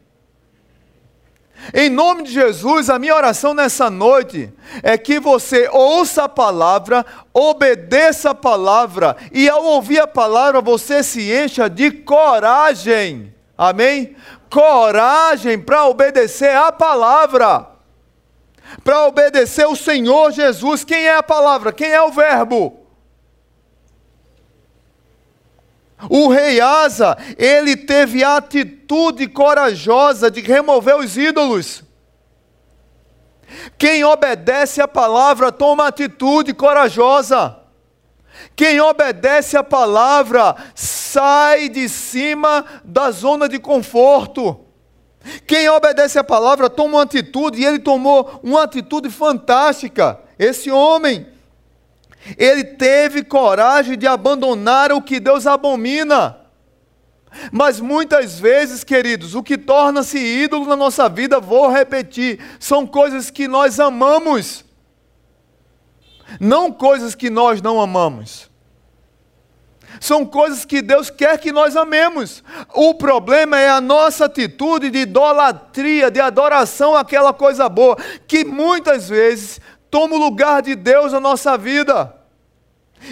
[1.73, 4.51] Em nome de Jesus, a minha oração nessa noite
[4.83, 11.01] é que você ouça a palavra, obedeça a palavra, e ao ouvir a palavra você
[11.01, 13.33] se encha de coragem.
[13.57, 14.15] Amém?
[14.55, 17.67] Coragem para obedecer a palavra.
[18.85, 20.85] Para obedecer o Senhor Jesus.
[20.85, 21.73] Quem é a palavra?
[21.73, 22.79] Quem é o Verbo?
[26.09, 31.83] O rei Asa, ele teve a atitude corajosa de remover os ídolos.
[33.77, 37.59] Quem obedece a palavra toma atitude corajosa.
[38.55, 40.55] Quem obedece a palavra
[41.15, 44.59] sai de cima da zona de conforto.
[45.47, 50.19] Quem obedece a palavra toma uma atitude, e ele tomou uma atitude fantástica.
[50.37, 51.25] Esse homem,
[52.37, 56.37] ele teve coragem de abandonar o que Deus abomina.
[57.49, 63.29] Mas muitas vezes, queridos, o que torna-se ídolo na nossa vida, vou repetir, são coisas
[63.29, 64.65] que nós amamos,
[66.41, 68.53] não coisas que nós não amamos.
[69.99, 72.43] São coisas que Deus quer que nós amemos.
[72.73, 79.09] O problema é a nossa atitude de idolatria, de adoração àquela coisa boa, que muitas
[79.09, 82.13] vezes toma o lugar de Deus na nossa vida.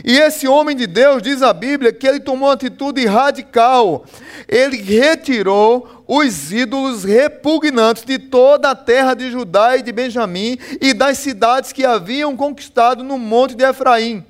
[0.04, 4.06] E esse homem de Deus, diz a Bíblia, que ele tomou uma atitude radical.
[4.48, 10.94] Ele retirou os ídolos repugnantes de toda a terra de Judá e de Benjamim e
[10.94, 14.26] das cidades que haviam conquistado no monte de Efraim.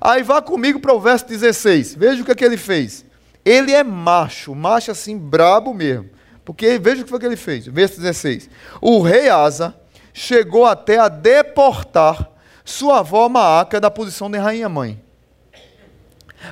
[0.00, 1.94] Aí vá comigo para o verso 16.
[1.94, 3.04] Veja o que, é que ele fez.
[3.44, 6.10] Ele é macho, macho assim, brabo mesmo.
[6.44, 7.66] Porque veja o que foi que ele fez.
[7.66, 8.48] Verso 16.
[8.80, 9.74] O rei Asa
[10.12, 12.30] chegou até a deportar
[12.64, 15.02] sua avó Maaca da posição de rainha mãe.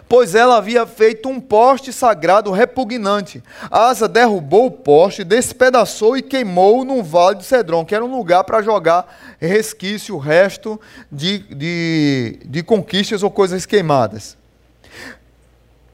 [0.09, 3.43] Pois ela havia feito um poste sagrado repugnante.
[3.71, 8.45] Asa derrubou o poste, despedaçou e queimou no vale de Cedron, que era um lugar
[8.45, 14.37] para jogar resquício, resto de, de, de conquistas ou coisas queimadas.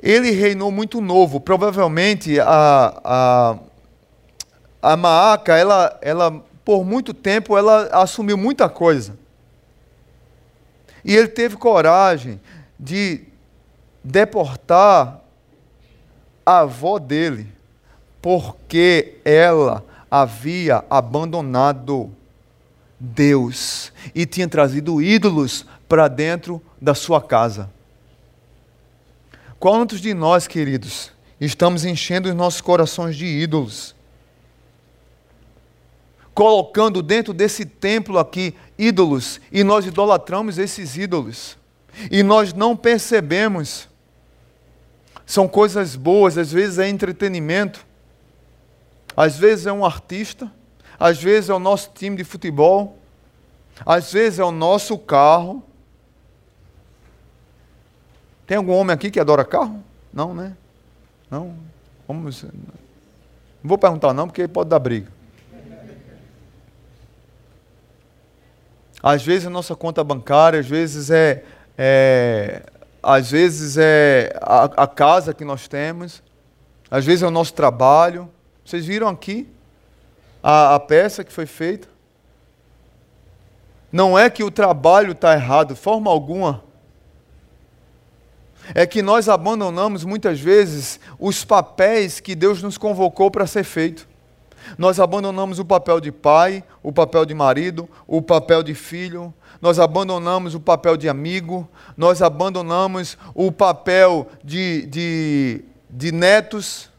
[0.02, 3.58] Ele reinou muito novo, provavelmente a, a,
[4.82, 9.16] a Maaca, ela, ela, por muito tempo, ela assumiu muita coisa.
[11.04, 12.40] E ele teve coragem
[12.78, 13.22] de
[14.06, 15.20] deportar
[16.44, 17.48] a avó dele,
[18.22, 22.10] porque ela havia abandonado
[23.00, 27.68] Deus e tinha trazido ídolos para dentro da sua casa.
[29.58, 33.94] Quantos de nós, queridos, estamos enchendo os nossos corações de ídolos?
[36.32, 41.58] Colocando dentro desse templo aqui ídolos e nós idolatramos esses ídolos
[42.10, 43.88] e nós não percebemos
[45.26, 47.84] são coisas boas, às vezes é entretenimento,
[49.16, 50.50] às vezes é um artista,
[50.98, 52.96] às vezes é o nosso time de futebol,
[53.84, 55.62] às vezes é o nosso carro.
[58.46, 59.82] Tem algum homem aqui que adora carro?
[60.12, 60.56] Não, né?
[61.28, 61.56] Não.
[62.06, 62.44] Vamos.
[62.44, 62.50] Não
[63.64, 65.10] vou perguntar não, porque pode dar briga.
[69.02, 71.44] Às vezes é nossa conta bancária, às vezes é,
[71.76, 72.62] é
[73.02, 76.22] às vezes é a, a, casa que nós temos,
[76.90, 78.28] às vezes é o nosso trabalho.
[78.64, 79.48] Vocês viram aqui
[80.42, 81.88] a, a peça que foi feita?
[83.92, 86.64] Não é que o trabalho está errado, de forma alguma.
[88.74, 94.08] É que nós abandonamos muitas vezes os papéis que Deus nos convocou para ser feito.
[94.76, 99.78] Nós abandonamos o papel de pai, o papel de marido, o papel de filho, nós
[99.78, 106.90] abandonamos o papel de amigo, nós abandonamos o papel de, de, de netos,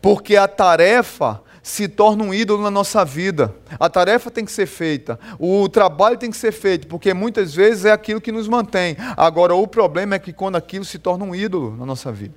[0.00, 3.54] porque a tarefa se torna um ídolo na nossa vida.
[3.78, 7.84] A tarefa tem que ser feita, o trabalho tem que ser feito, porque muitas vezes
[7.84, 8.96] é aquilo que nos mantém.
[9.16, 12.34] Agora, o problema é que quando aquilo se torna um ídolo na nossa vida.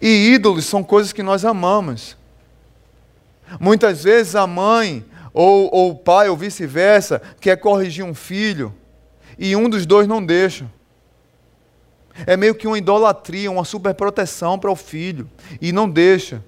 [0.00, 2.16] E ídolos são coisas que nós amamos.
[3.58, 8.74] Muitas vezes a mãe ou, ou o pai, ou vice-versa, quer corrigir um filho
[9.38, 10.66] e um dos dois não deixa.
[12.26, 15.28] É meio que uma idolatria, uma superproteção para o filho
[15.60, 16.42] e não deixa.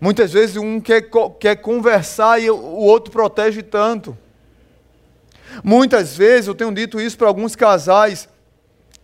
[0.00, 4.16] Muitas vezes um quer, quer conversar e o outro protege tanto.
[5.64, 8.28] Muitas vezes, eu tenho dito isso para alguns casais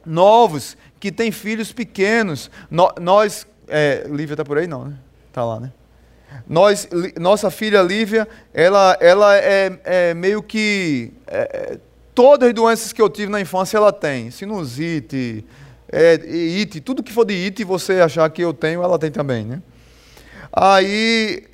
[0.04, 2.50] novos que têm filhos pequenos.
[3.00, 4.66] Nós é, Lívia está por aí?
[4.66, 4.94] Não, né?
[5.28, 5.72] Está lá, né?
[6.48, 11.12] Nós, nossa filha Lívia, ela, ela é, é meio que.
[11.26, 11.78] É, é,
[12.14, 14.30] todas as doenças que eu tive na infância ela tem.
[14.30, 15.44] Sinusite,
[15.90, 19.44] é, ite, tudo que for de ite você achar que eu tenho, ela tem também,
[19.44, 19.62] né?
[20.52, 21.44] Aí,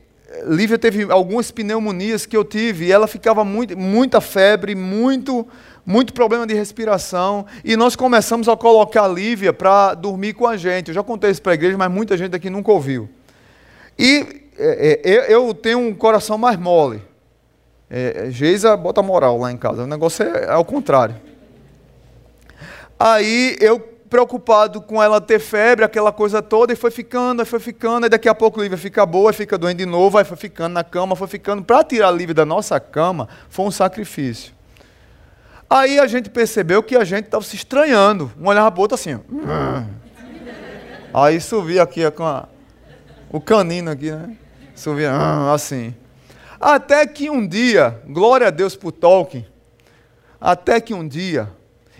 [0.46, 5.46] Lívia teve algumas pneumonias que eu tive e ela ficava muito, muita febre, muito
[5.88, 10.54] muito problema de respiração, e nós começamos a colocar a Lívia para dormir com a
[10.54, 10.88] gente.
[10.88, 13.08] Eu já contei isso para a igreja, mas muita gente aqui nunca ouviu.
[13.98, 17.02] E é, é, eu tenho um coração mais mole.
[17.88, 21.16] É, é, Geisa bota moral lá em casa, o negócio é, é ao contrário.
[23.00, 27.60] Aí eu preocupado com ela ter febre, aquela coisa toda, e foi ficando, aí foi
[27.60, 30.36] ficando, aí daqui a pouco a Lívia fica boa, fica doente de novo, aí foi
[30.36, 31.62] ficando na cama, foi ficando.
[31.64, 34.57] Para tirar a Lívia da nossa cama, foi um sacrifício.
[35.70, 38.32] Aí a gente percebeu que a gente estava se estranhando.
[38.40, 39.14] Um olhava para o outro assim.
[39.14, 39.22] Ó.
[41.24, 42.48] Aí subia aqui com a,
[43.30, 44.36] o canino aqui, né?
[44.74, 45.12] Subia
[45.52, 45.94] assim.
[46.60, 49.46] Até que um dia, glória a Deus por Tolkien,
[50.40, 51.50] até que um dia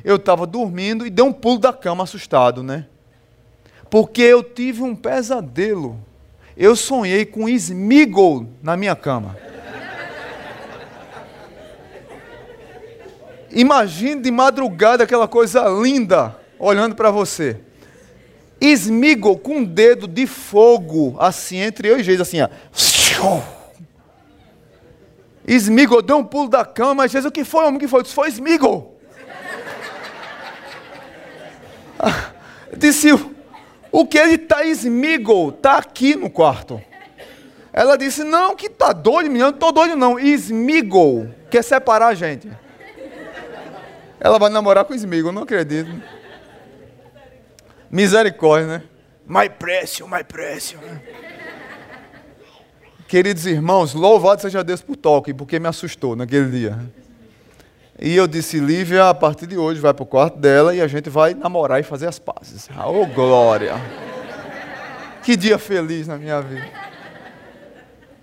[0.05, 2.87] eu estava dormindo e dei um pulo da cama assustado, né?
[3.91, 5.99] Porque eu tive um pesadelo.
[6.57, 9.37] Eu sonhei com Smigol na minha cama.
[13.51, 17.59] Imagine de madrugada aquela coisa linda olhando para você.
[18.61, 23.41] Esmigo com um dedo de fogo, assim, entre eu e Jesus, assim, ó.
[25.47, 27.77] Esmigo deu um pulo da cama, mas Jesus, o que foi, homem?
[27.77, 28.03] O que foi?
[28.03, 28.95] Disse, foi Esmigo.
[32.77, 33.09] Disse,
[33.91, 35.51] o que ele está Esmigo?
[35.51, 36.83] Está aqui no quarto.
[37.73, 40.19] Ela disse, não, que tá doido, menino, não estou doido não.
[40.19, 42.51] Esmigo quer separar a gente.
[44.21, 45.91] Ela vai namorar com o Smigo, não acredito.
[47.91, 48.83] Misericórdia, né?
[49.27, 50.79] Mais précio, mais précio.
[53.07, 56.79] Queridos irmãos, louvado seja Deus por toque, porque me assustou naquele dia.
[57.99, 60.87] E eu disse, Lívia, a partir de hoje vai para o quarto dela e a
[60.87, 62.69] gente vai namorar e fazer as pazes.
[62.87, 63.75] Oh, glória!
[65.23, 66.69] Que dia feliz na minha vida.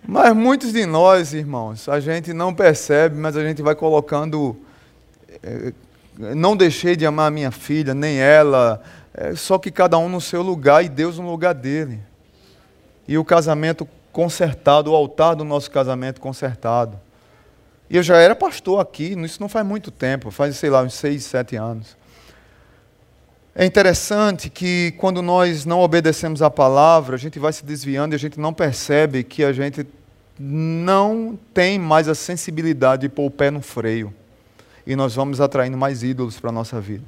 [0.07, 4.55] Mas muitos de nós, irmãos, a gente não percebe, mas a gente vai colocando.
[6.17, 8.81] Não deixei de amar minha filha, nem ela,
[9.13, 11.99] eh, só que cada um no seu lugar e Deus no lugar dele.
[13.07, 16.99] E o casamento consertado, o altar do nosso casamento consertado.
[17.89, 20.93] E eu já era pastor aqui, isso não faz muito tempo, faz, sei lá, uns
[20.93, 21.97] seis, sete anos.
[23.53, 28.15] É interessante que quando nós não obedecemos a palavra, a gente vai se desviando e
[28.15, 29.85] a gente não percebe que a gente
[30.37, 34.13] não tem mais a sensibilidade de pôr o pé no freio.
[34.85, 37.03] E nós vamos atraindo mais ídolos para a nossa vida.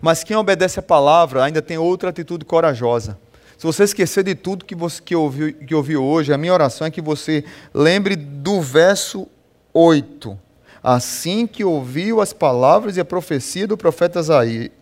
[0.00, 3.18] Mas quem obedece a palavra ainda tem outra atitude corajosa.
[3.56, 6.86] Se você esquecer de tudo que você que ouviu, que ouviu hoje, a minha oração
[6.86, 9.28] é que você lembre do verso
[9.72, 10.38] 8.
[10.82, 14.20] Assim que ouviu as palavras e a profecia do profeta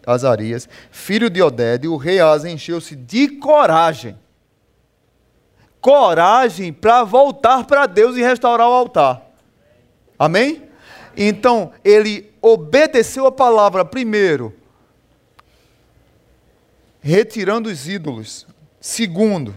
[0.05, 4.17] Azarias, filho de Oded, o rei Asa encheu-se de coragem.
[5.81, 9.23] Coragem para voltar para Deus e restaurar o altar.
[10.19, 10.63] Amém?
[11.17, 14.53] Então, ele obedeceu a palavra primeiro,
[17.01, 18.47] retirando os ídolos.
[18.81, 19.55] Segundo,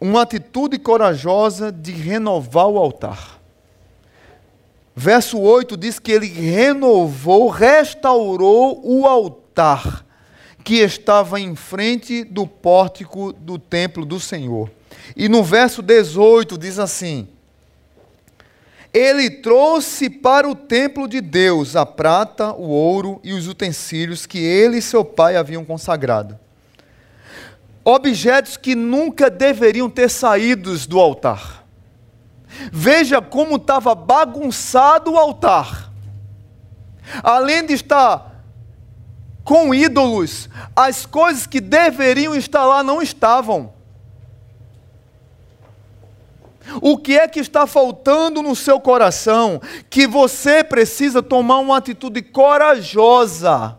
[0.00, 3.40] uma atitude corajosa de renovar o altar.
[4.96, 10.04] Verso 8 diz que ele renovou, restaurou o altar
[10.64, 14.70] que estava em frente do pórtico do templo do Senhor.
[15.16, 17.28] E no verso 18 diz assim:
[18.92, 24.38] Ele trouxe para o templo de Deus a prata, o ouro e os utensílios que
[24.38, 26.38] ele e seu pai haviam consagrado
[27.84, 31.64] objetos que nunca deveriam ter saído do altar.
[32.72, 35.90] Veja como estava bagunçado o altar.
[37.22, 38.44] Além de estar
[39.44, 43.72] com ídolos, as coisas que deveriam estar lá não estavam.
[46.80, 52.22] O que é que está faltando no seu coração que você precisa tomar uma atitude
[52.22, 53.76] corajosa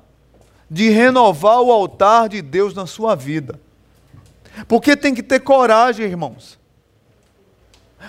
[0.70, 3.60] de renovar o altar de Deus na sua vida?
[4.68, 6.60] Porque tem que ter coragem, irmãos,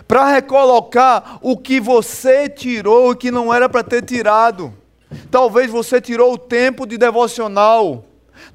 [0.08, 4.72] para recolocar o que você tirou e que não era para ter tirado.
[5.30, 8.04] Talvez você tirou o tempo de devocional.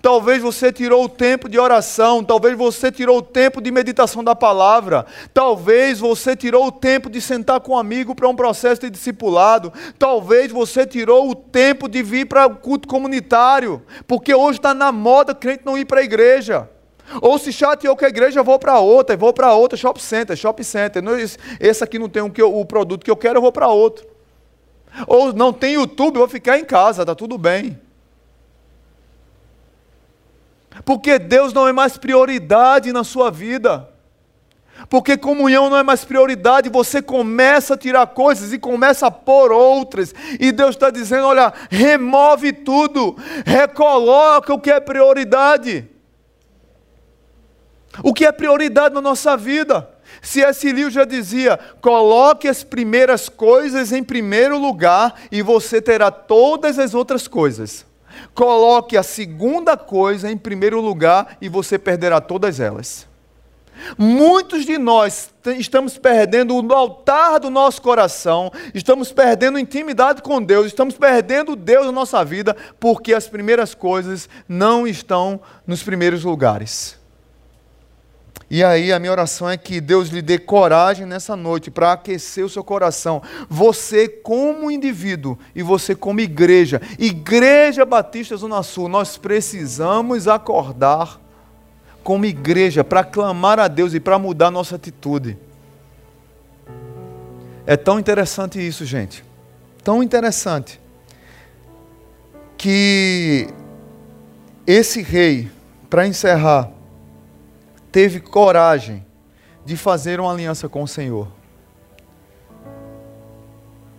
[0.02, 4.36] Talvez você tirou o tempo de oração, talvez você tirou o tempo de meditação da
[4.36, 8.90] palavra, talvez você tirou o tempo de sentar com um amigo para um processo de
[8.90, 14.74] discipulado, talvez você tirou o tempo de vir para o culto comunitário, porque hoje está
[14.74, 16.70] na moda crente não ir para a igreja.
[17.22, 20.36] Ou se chateou com a igreja, eu vou para outra, vou para outra, shopping center,
[20.36, 21.04] shopping center.
[21.60, 23.70] Esse aqui não tem o, que eu, o produto que eu quero, eu vou para
[23.70, 24.06] outro.
[25.08, 27.80] Ou não tem YouTube, eu vou ficar em casa, está tudo bem.
[30.86, 33.90] Porque Deus não é mais prioridade na sua vida.
[34.90, 39.52] Porque comunhão não é mais prioridade, você começa a tirar coisas e começa a pôr
[39.52, 40.14] outras.
[40.40, 45.90] E Deus está dizendo: olha, remove tudo, recoloca o que é prioridade.
[48.04, 49.90] O que é prioridade na nossa vida?
[50.22, 56.12] Se esse livro já dizia: coloque as primeiras coisas em primeiro lugar e você terá
[56.12, 57.87] todas as outras coisas.
[58.34, 63.08] Coloque a segunda coisa em primeiro lugar e você perderá todas elas.
[63.98, 70.68] Muitos de nós estamos perdendo o altar do nosso coração, estamos perdendo intimidade com Deus,
[70.68, 76.98] estamos perdendo Deus na nossa vida, porque as primeiras coisas não estão nos primeiros lugares.
[78.50, 82.46] E aí a minha oração é que Deus lhe dê coragem nessa noite para aquecer
[82.46, 83.22] o seu coração.
[83.50, 91.20] Você como indivíduo e você como igreja, Igreja Batista Zona Sul, nós precisamos acordar
[92.04, 95.38] como igreja para clamar a Deus e para mudar nossa atitude.
[97.66, 99.26] É tão interessante isso, gente.
[99.84, 100.80] Tão interessante
[102.58, 103.50] que
[104.66, 105.52] esse rei,
[105.90, 106.72] para encerrar,
[107.98, 109.04] teve coragem
[109.66, 111.28] de fazer uma aliança com o Senhor.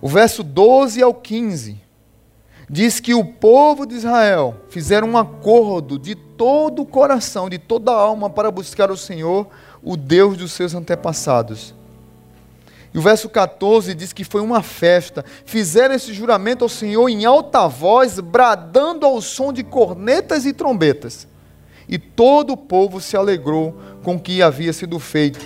[0.00, 1.80] O verso 12 ao 15
[2.70, 7.90] diz que o povo de Israel fizeram um acordo de todo o coração, de toda
[7.90, 9.48] a alma para buscar o Senhor,
[9.82, 11.74] o Deus dos seus antepassados.
[12.94, 15.24] E o verso 14 diz que foi uma festa.
[15.44, 21.26] Fizeram esse juramento ao Senhor em alta voz, bradando ao som de cornetas e trombetas.
[21.88, 25.44] E todo o povo se alegrou com o que havia sido feito.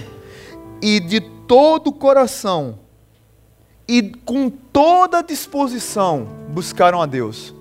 [0.80, 2.78] E de todo o coração
[3.86, 7.55] e com toda disposição buscaram a Deus.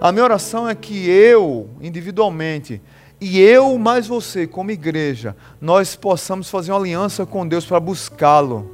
[0.00, 2.82] A minha oração é que eu, individualmente,
[3.20, 8.70] e eu mais você, como igreja, nós possamos fazer uma aliança com Deus para buscá-lo,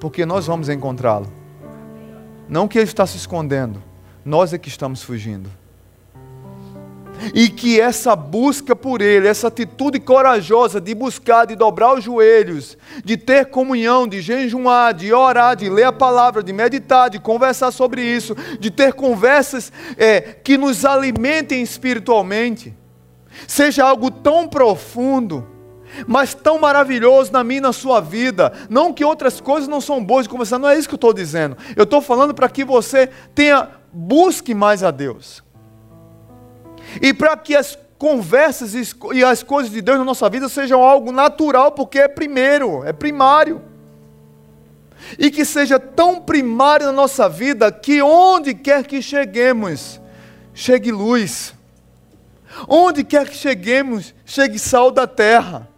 [0.00, 1.30] porque nós vamos encontrá-lo.
[2.48, 3.82] Não que ele está se escondendo,
[4.24, 5.50] nós é que estamos fugindo.
[7.34, 12.76] E que essa busca por Ele, essa atitude corajosa de buscar, de dobrar os joelhos,
[13.04, 17.70] de ter comunhão, de jejuar, de orar, de ler a palavra, de meditar, de conversar
[17.70, 22.74] sobre isso, de ter conversas é, que nos alimentem espiritualmente,
[23.46, 25.46] seja algo tão profundo,
[26.06, 28.52] mas tão maravilhoso na minha e na sua vida.
[28.68, 31.12] Não que outras coisas não são boas de conversar, não é isso que eu estou
[31.12, 31.56] dizendo.
[31.76, 35.43] Eu estou falando para que você tenha, busque mais a Deus.
[37.00, 38.74] E para que as conversas
[39.12, 42.92] e as coisas de Deus na nossa vida sejam algo natural, porque é primeiro, é
[42.92, 43.62] primário.
[45.18, 50.00] E que seja tão primário na nossa vida que onde quer que cheguemos,
[50.52, 51.54] chegue luz.
[52.68, 55.68] Onde quer que cheguemos, chegue sal da terra.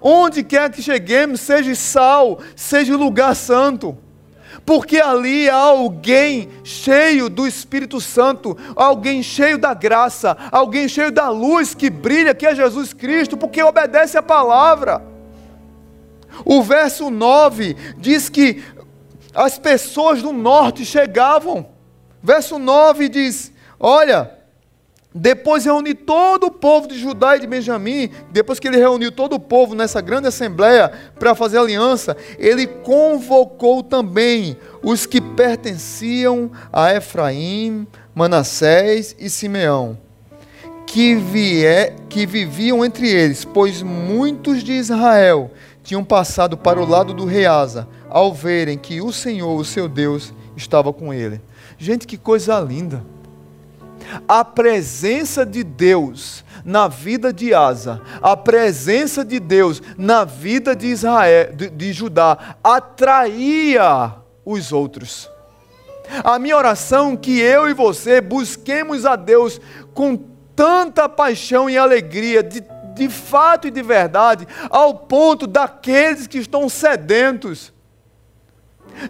[0.00, 3.98] Onde quer que cheguemos, seja sal, seja lugar santo
[4.64, 11.28] porque ali há alguém cheio do Espírito Santo, alguém cheio da graça, alguém cheio da
[11.28, 15.02] luz que brilha, que é Jesus Cristo, porque obedece a palavra.
[16.44, 18.62] O verso 9 diz que
[19.34, 21.66] as pessoas do norte chegavam.
[22.22, 24.41] Verso 9 diz: Olha,
[25.14, 29.34] depois reuni todo o povo de Judá e de Benjamim, depois que ele reuniu todo
[29.34, 36.94] o povo nessa grande assembleia para fazer aliança, ele convocou também os que pertenciam a
[36.94, 39.98] Efraim, Manassés e Simeão,
[40.86, 41.18] que,
[42.08, 45.50] que viviam entre eles, pois muitos de Israel
[45.82, 49.88] tinham passado para o lado do rei Asa, ao verem que o Senhor, o seu
[49.88, 51.40] Deus, estava com ele.
[51.76, 53.02] Gente, que coisa linda!
[54.26, 60.86] A presença de Deus na vida de Asa, a presença de Deus na vida de
[60.86, 65.30] Israel, de, de Judá, atraía os outros.
[66.22, 69.60] A minha oração é que eu e você busquemos a Deus
[69.94, 70.16] com
[70.54, 72.62] tanta paixão e alegria, de,
[72.94, 77.72] de fato e de verdade, ao ponto daqueles que estão sedentos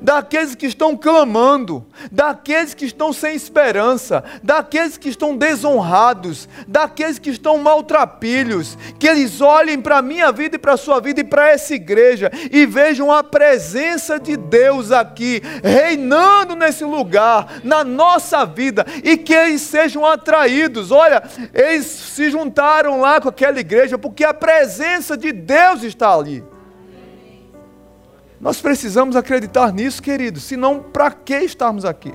[0.01, 7.31] daqueles que estão clamando, daqueles que estão sem esperança, daqueles que estão desonrados, daqueles que
[7.31, 11.25] estão maltrapilhos, que eles olhem para a minha vida e para a sua vida e
[11.25, 18.45] para essa igreja e vejam a presença de Deus aqui, reinando nesse lugar, na nossa
[18.45, 20.91] vida, e que eles sejam atraídos.
[20.91, 21.23] Olha,
[21.53, 26.52] eles se juntaram lá com aquela igreja porque a presença de Deus está ali.
[28.43, 32.13] Nós precisamos acreditar nisso, queridos, senão para que estarmos aqui?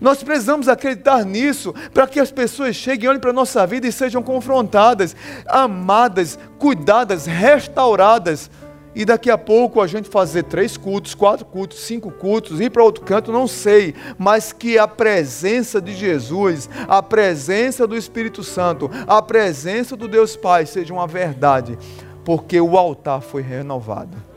[0.00, 3.92] Nós precisamos acreditar nisso para que as pessoas cheguem, olhem para a nossa vida e
[3.92, 5.14] sejam confrontadas,
[5.46, 8.50] amadas, cuidadas, restauradas.
[8.94, 12.82] E daqui a pouco a gente fazer três cultos, quatro cultos, cinco cultos, ir para
[12.82, 18.90] outro canto, não sei, mas que a presença de Jesus, a presença do Espírito Santo,
[19.06, 21.78] a presença do Deus Pai seja uma verdade,
[22.24, 24.27] porque o altar foi renovado.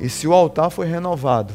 [0.00, 1.54] E se o altar foi renovado,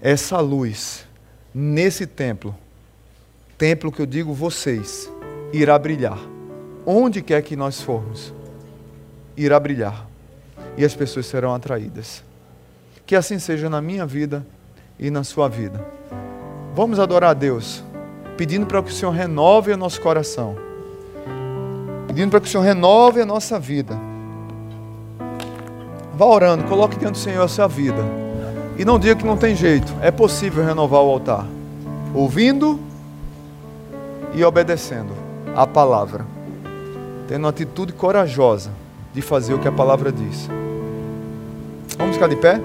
[0.00, 1.06] essa luz
[1.54, 2.54] nesse templo,
[3.58, 5.10] templo que eu digo vocês,
[5.52, 6.18] irá brilhar.
[6.86, 8.32] Onde quer que nós formos,
[9.36, 10.06] irá brilhar.
[10.76, 12.24] E as pessoas serão atraídas.
[13.04, 14.46] Que assim seja na minha vida
[14.98, 15.84] e na sua vida.
[16.74, 17.82] Vamos adorar a Deus,
[18.36, 20.56] pedindo para que o Senhor renove o nosso coração,
[22.06, 24.09] pedindo para que o Senhor renove a nossa vida
[26.20, 28.04] Vá orando, coloque diante do Senhor a sua vida.
[28.76, 29.90] E não diga que não tem jeito.
[30.02, 31.46] É possível renovar o altar.
[32.14, 32.78] Ouvindo
[34.34, 35.14] e obedecendo
[35.56, 36.26] a palavra.
[37.26, 38.70] Tendo uma atitude corajosa
[39.14, 40.46] de fazer o que a palavra diz.
[41.96, 42.60] Vamos ficar de pé?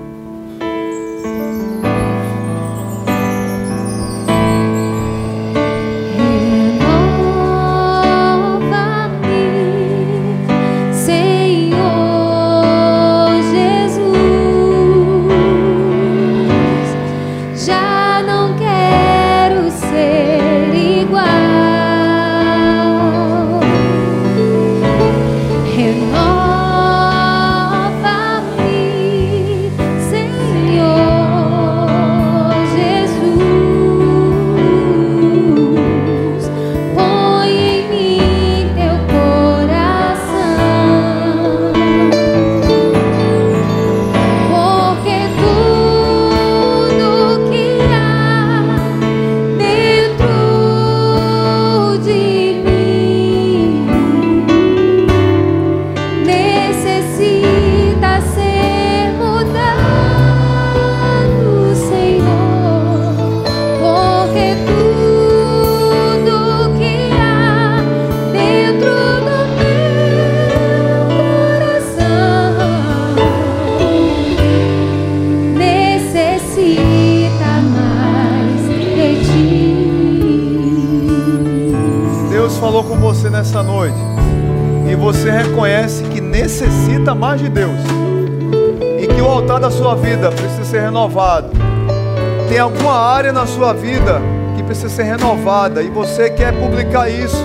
[93.65, 94.21] Sua vida
[94.55, 97.43] que precisa ser renovada e você quer publicar isso.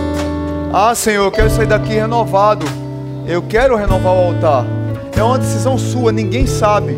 [0.71, 2.67] Ah, Senhor, eu quero sair daqui renovado.
[3.27, 4.67] Eu quero renovar o altar.
[5.17, 6.95] É uma decisão sua, ninguém sabe.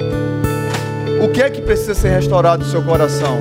[1.22, 3.38] O que é que precisa ser restaurado no seu coração?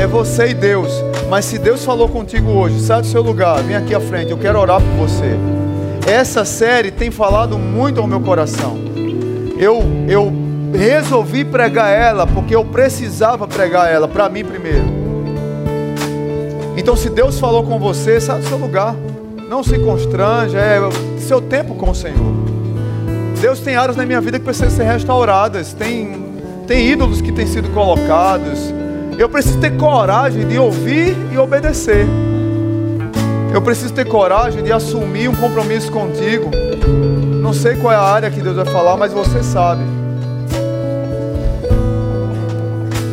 [0.00, 0.92] É você e Deus.
[1.28, 4.38] Mas se Deus falou contigo hoje, sai do seu lugar, vem aqui à frente, eu
[4.38, 5.36] quero orar por você.
[6.06, 8.78] Essa série tem falado muito ao meu coração.
[9.58, 10.32] Eu, eu
[10.80, 14.86] resolvi pregar ela porque eu precisava pregar ela para mim primeiro.
[16.74, 18.96] Então, se Deus falou com você, sai do seu lugar.
[19.46, 20.78] Não se constranja, é
[21.18, 22.32] seu tempo com o Senhor.
[23.42, 25.74] Deus tem áreas na minha vida que precisam ser restauradas.
[25.74, 26.24] Tem,
[26.66, 28.72] tem ídolos que têm sido colocados.
[29.18, 32.06] Eu preciso ter coragem de ouvir e obedecer.
[33.52, 36.50] Eu preciso ter coragem de assumir um compromisso contigo.
[37.42, 39.99] Não sei qual é a área que Deus vai falar, mas você sabe.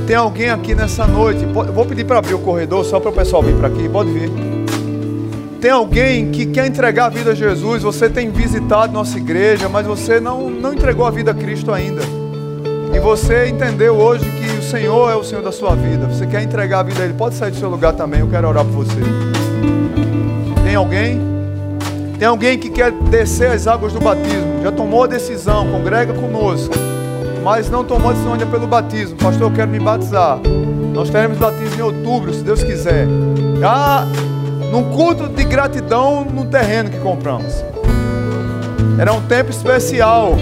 [0.08, 1.45] Tem alguém aqui nessa noite?
[1.45, 3.89] Vou pedir para abrir o corredor só para o pessoal vir para aqui.
[3.89, 4.32] Pode vir.
[5.60, 7.84] Tem alguém que quer entregar a vida a Jesus?
[7.84, 12.01] Você tem visitado nossa igreja, mas você não, não entregou a vida a Cristo ainda.
[12.95, 16.08] E você entendeu hoje que o Senhor é o Senhor da sua vida.
[16.08, 17.14] Você quer entregar a vida a Ele?
[17.14, 18.22] Pode sair do seu lugar também.
[18.22, 19.01] Eu quero orar por você.
[20.64, 21.20] Tem alguém?
[22.18, 24.64] Tem alguém que quer descer as águas do batismo?
[24.64, 25.70] Já tomou a decisão?
[25.70, 26.87] Congrega conosco
[27.48, 29.16] mas não tomou decisão ainda pelo batismo.
[29.16, 30.38] Pastor, eu quero me batizar.
[30.93, 33.08] Nós teremos batismo em outubro, se Deus quiser.
[33.66, 34.06] Ah,
[34.70, 37.64] num culto de gratidão no terreno que compramos.
[39.00, 40.36] Era um tempo especial.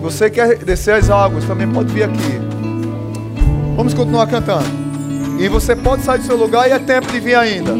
[0.00, 2.40] Você quer descer as águas, também pode vir aqui.
[3.76, 4.64] Vamos continuar cantando.
[5.38, 7.72] E você pode sair do seu lugar e é tempo de vir ainda.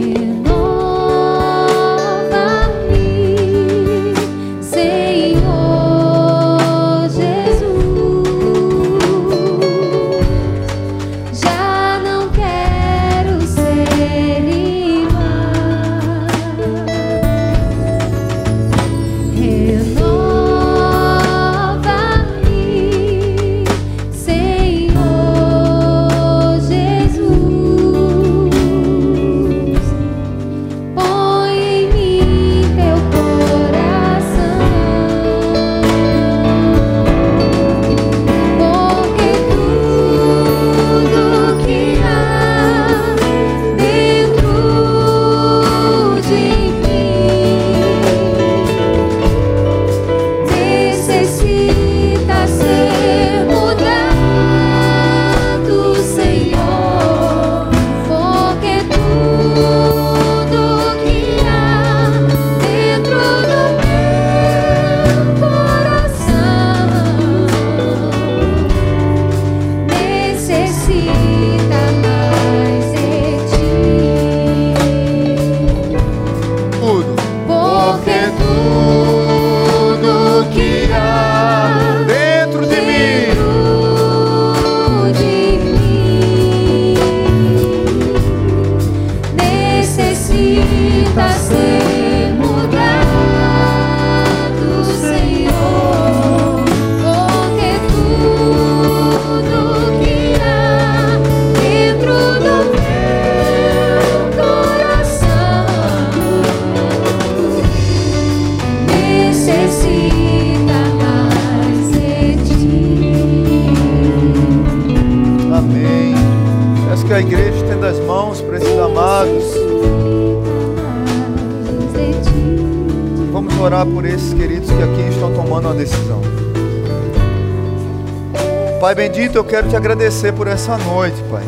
[128.99, 131.45] Bendito, eu quero te agradecer por essa noite, Pai.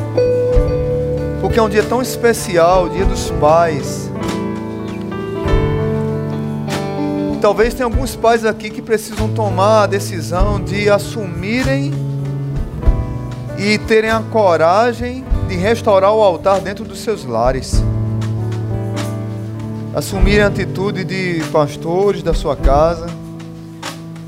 [1.40, 4.10] Porque é um dia tão especial, dia dos pais.
[7.40, 11.92] Talvez tenha alguns pais aqui que precisam tomar a decisão de assumirem
[13.58, 17.82] e terem a coragem de restaurar o altar dentro dos seus lares.
[19.94, 23.19] Assumirem a atitude de pastores da sua casa,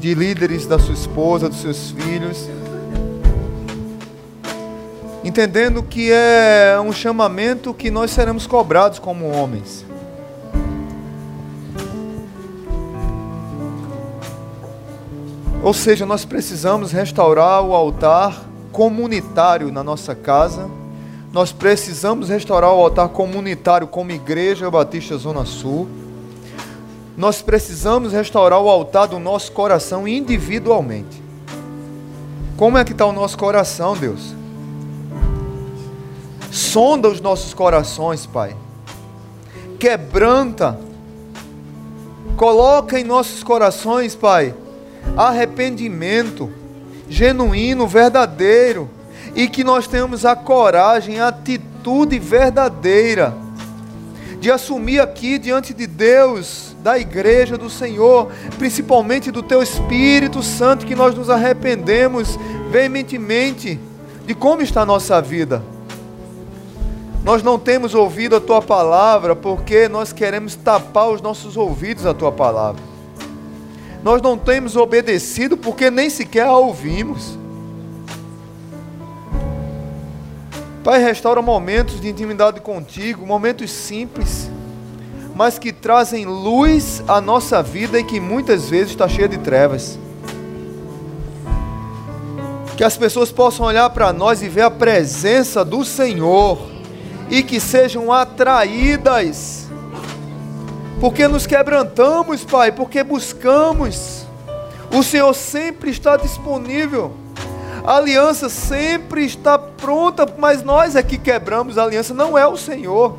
[0.03, 2.47] de líderes da sua esposa, dos seus filhos
[5.25, 9.87] entendendo que é um chamamento que nós seremos cobrados como homens.
[15.63, 20.69] Ou seja, nós precisamos restaurar o altar comunitário na nossa casa,
[21.33, 25.89] Nós precisamos restaurar o altar comunitário como Igreja Batista Zona Sul.
[27.23, 31.23] Nós precisamos restaurar o altar do nosso coração individualmente.
[32.57, 34.35] Como é que está o nosso coração, Deus?
[36.51, 38.57] Sonda os nossos corações, Pai.
[39.79, 40.77] Quebranta.
[42.37, 44.53] Coloca em nossos corações, Pai,
[45.17, 46.51] arrependimento
[47.09, 48.91] genuíno, verdadeiro
[49.37, 53.33] e que nós tenhamos a coragem, a atitude verdadeira
[54.41, 60.85] de assumir aqui diante de Deus, da igreja do Senhor, principalmente do teu Espírito Santo,
[60.85, 62.37] que nós nos arrependemos
[62.71, 63.79] veementemente
[64.27, 65.63] de como está a nossa vida.
[67.25, 72.13] Nós não temos ouvido a tua palavra porque nós queremos tapar os nossos ouvidos à
[72.13, 72.83] tua palavra.
[74.03, 77.39] Nós não temos obedecido porque nem sequer a ouvimos.
[80.83, 84.51] Pai, restaura momentos de intimidade contigo, momentos simples,
[85.35, 89.99] mas que trazem luz à nossa vida e que muitas vezes está cheia de trevas.
[92.77, 96.59] Que as pessoas possam olhar para nós e ver a presença do Senhor
[97.31, 99.67] e que sejam atraídas,
[101.01, 104.27] porque nos quebrantamos, Pai, porque buscamos.
[104.95, 107.13] O Senhor sempre está disponível.
[107.85, 112.57] A aliança sempre está pronta, mas nós é que quebramos a aliança, não é o
[112.57, 113.19] Senhor.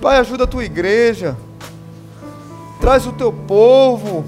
[0.00, 1.36] Pai, ajuda a tua igreja.
[2.80, 4.24] Traz o teu povo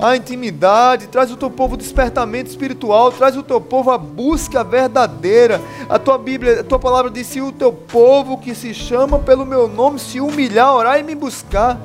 [0.00, 5.60] a intimidade, traz o teu povo despertamento espiritual, traz o teu povo a busca verdadeira.
[5.88, 9.44] A tua Bíblia, a tua palavra diz: se o teu povo que se chama pelo
[9.44, 11.80] meu nome se humilhar, orar e me buscar.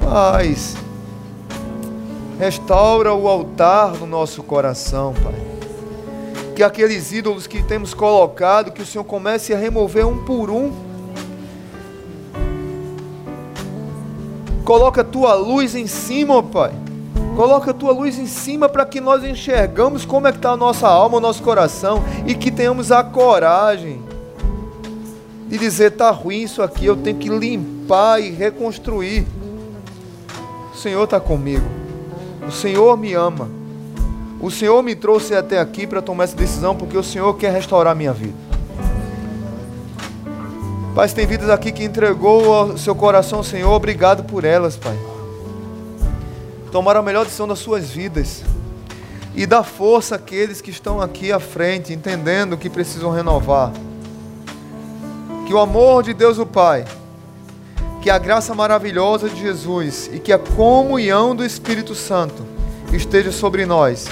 [0.00, 0.76] Paz.
[2.38, 5.49] Restaura o altar no nosso coração, Pai.
[6.60, 10.70] Que aqueles ídolos que temos colocado, que o Senhor comece a remover um por um.
[14.62, 16.74] Coloca a tua luz em cima, Pai.
[17.34, 20.56] Coloca a tua luz em cima para que nós enxergamos como é que está a
[20.58, 24.02] nossa alma, o nosso coração e que tenhamos a coragem
[25.48, 29.26] de dizer está ruim isso aqui, eu tenho que limpar e reconstruir.
[30.74, 31.64] O Senhor está comigo.
[32.46, 33.59] O Senhor me ama.
[34.40, 37.94] O Senhor me trouxe até aqui para tomar essa decisão porque o Senhor quer restaurar
[37.94, 38.34] minha vida.
[40.94, 44.98] Pai, tem vidas aqui que entregou o seu coração ao Senhor, obrigado por elas, Pai.
[46.72, 48.42] Tomaram a melhor decisão das suas vidas.
[49.34, 53.72] E dá força àqueles que estão aqui à frente, entendendo que precisam renovar.
[55.46, 56.84] Que o amor de Deus o Pai
[58.00, 62.46] que a graça maravilhosa de Jesus e que a comunhão do Espírito Santo
[62.92, 64.08] esteja sobre nós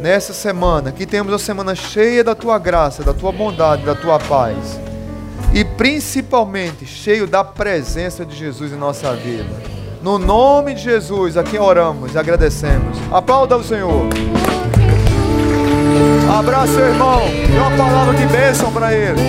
[0.00, 4.18] nessa semana, que temos uma semana cheia da tua graça, da tua bondade, da tua
[4.18, 4.78] paz
[5.54, 9.48] e principalmente cheio da presença de Jesus em nossa vida.
[10.02, 12.98] No nome de Jesus, a quem oramos e agradecemos.
[13.10, 14.08] Aplauda o Senhor.
[16.36, 17.22] Abraça o irmão.
[17.46, 19.20] Dê uma palavra de bênção para ele.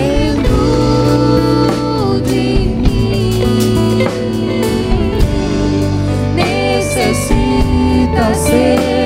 [7.06, 9.05] necessita ser.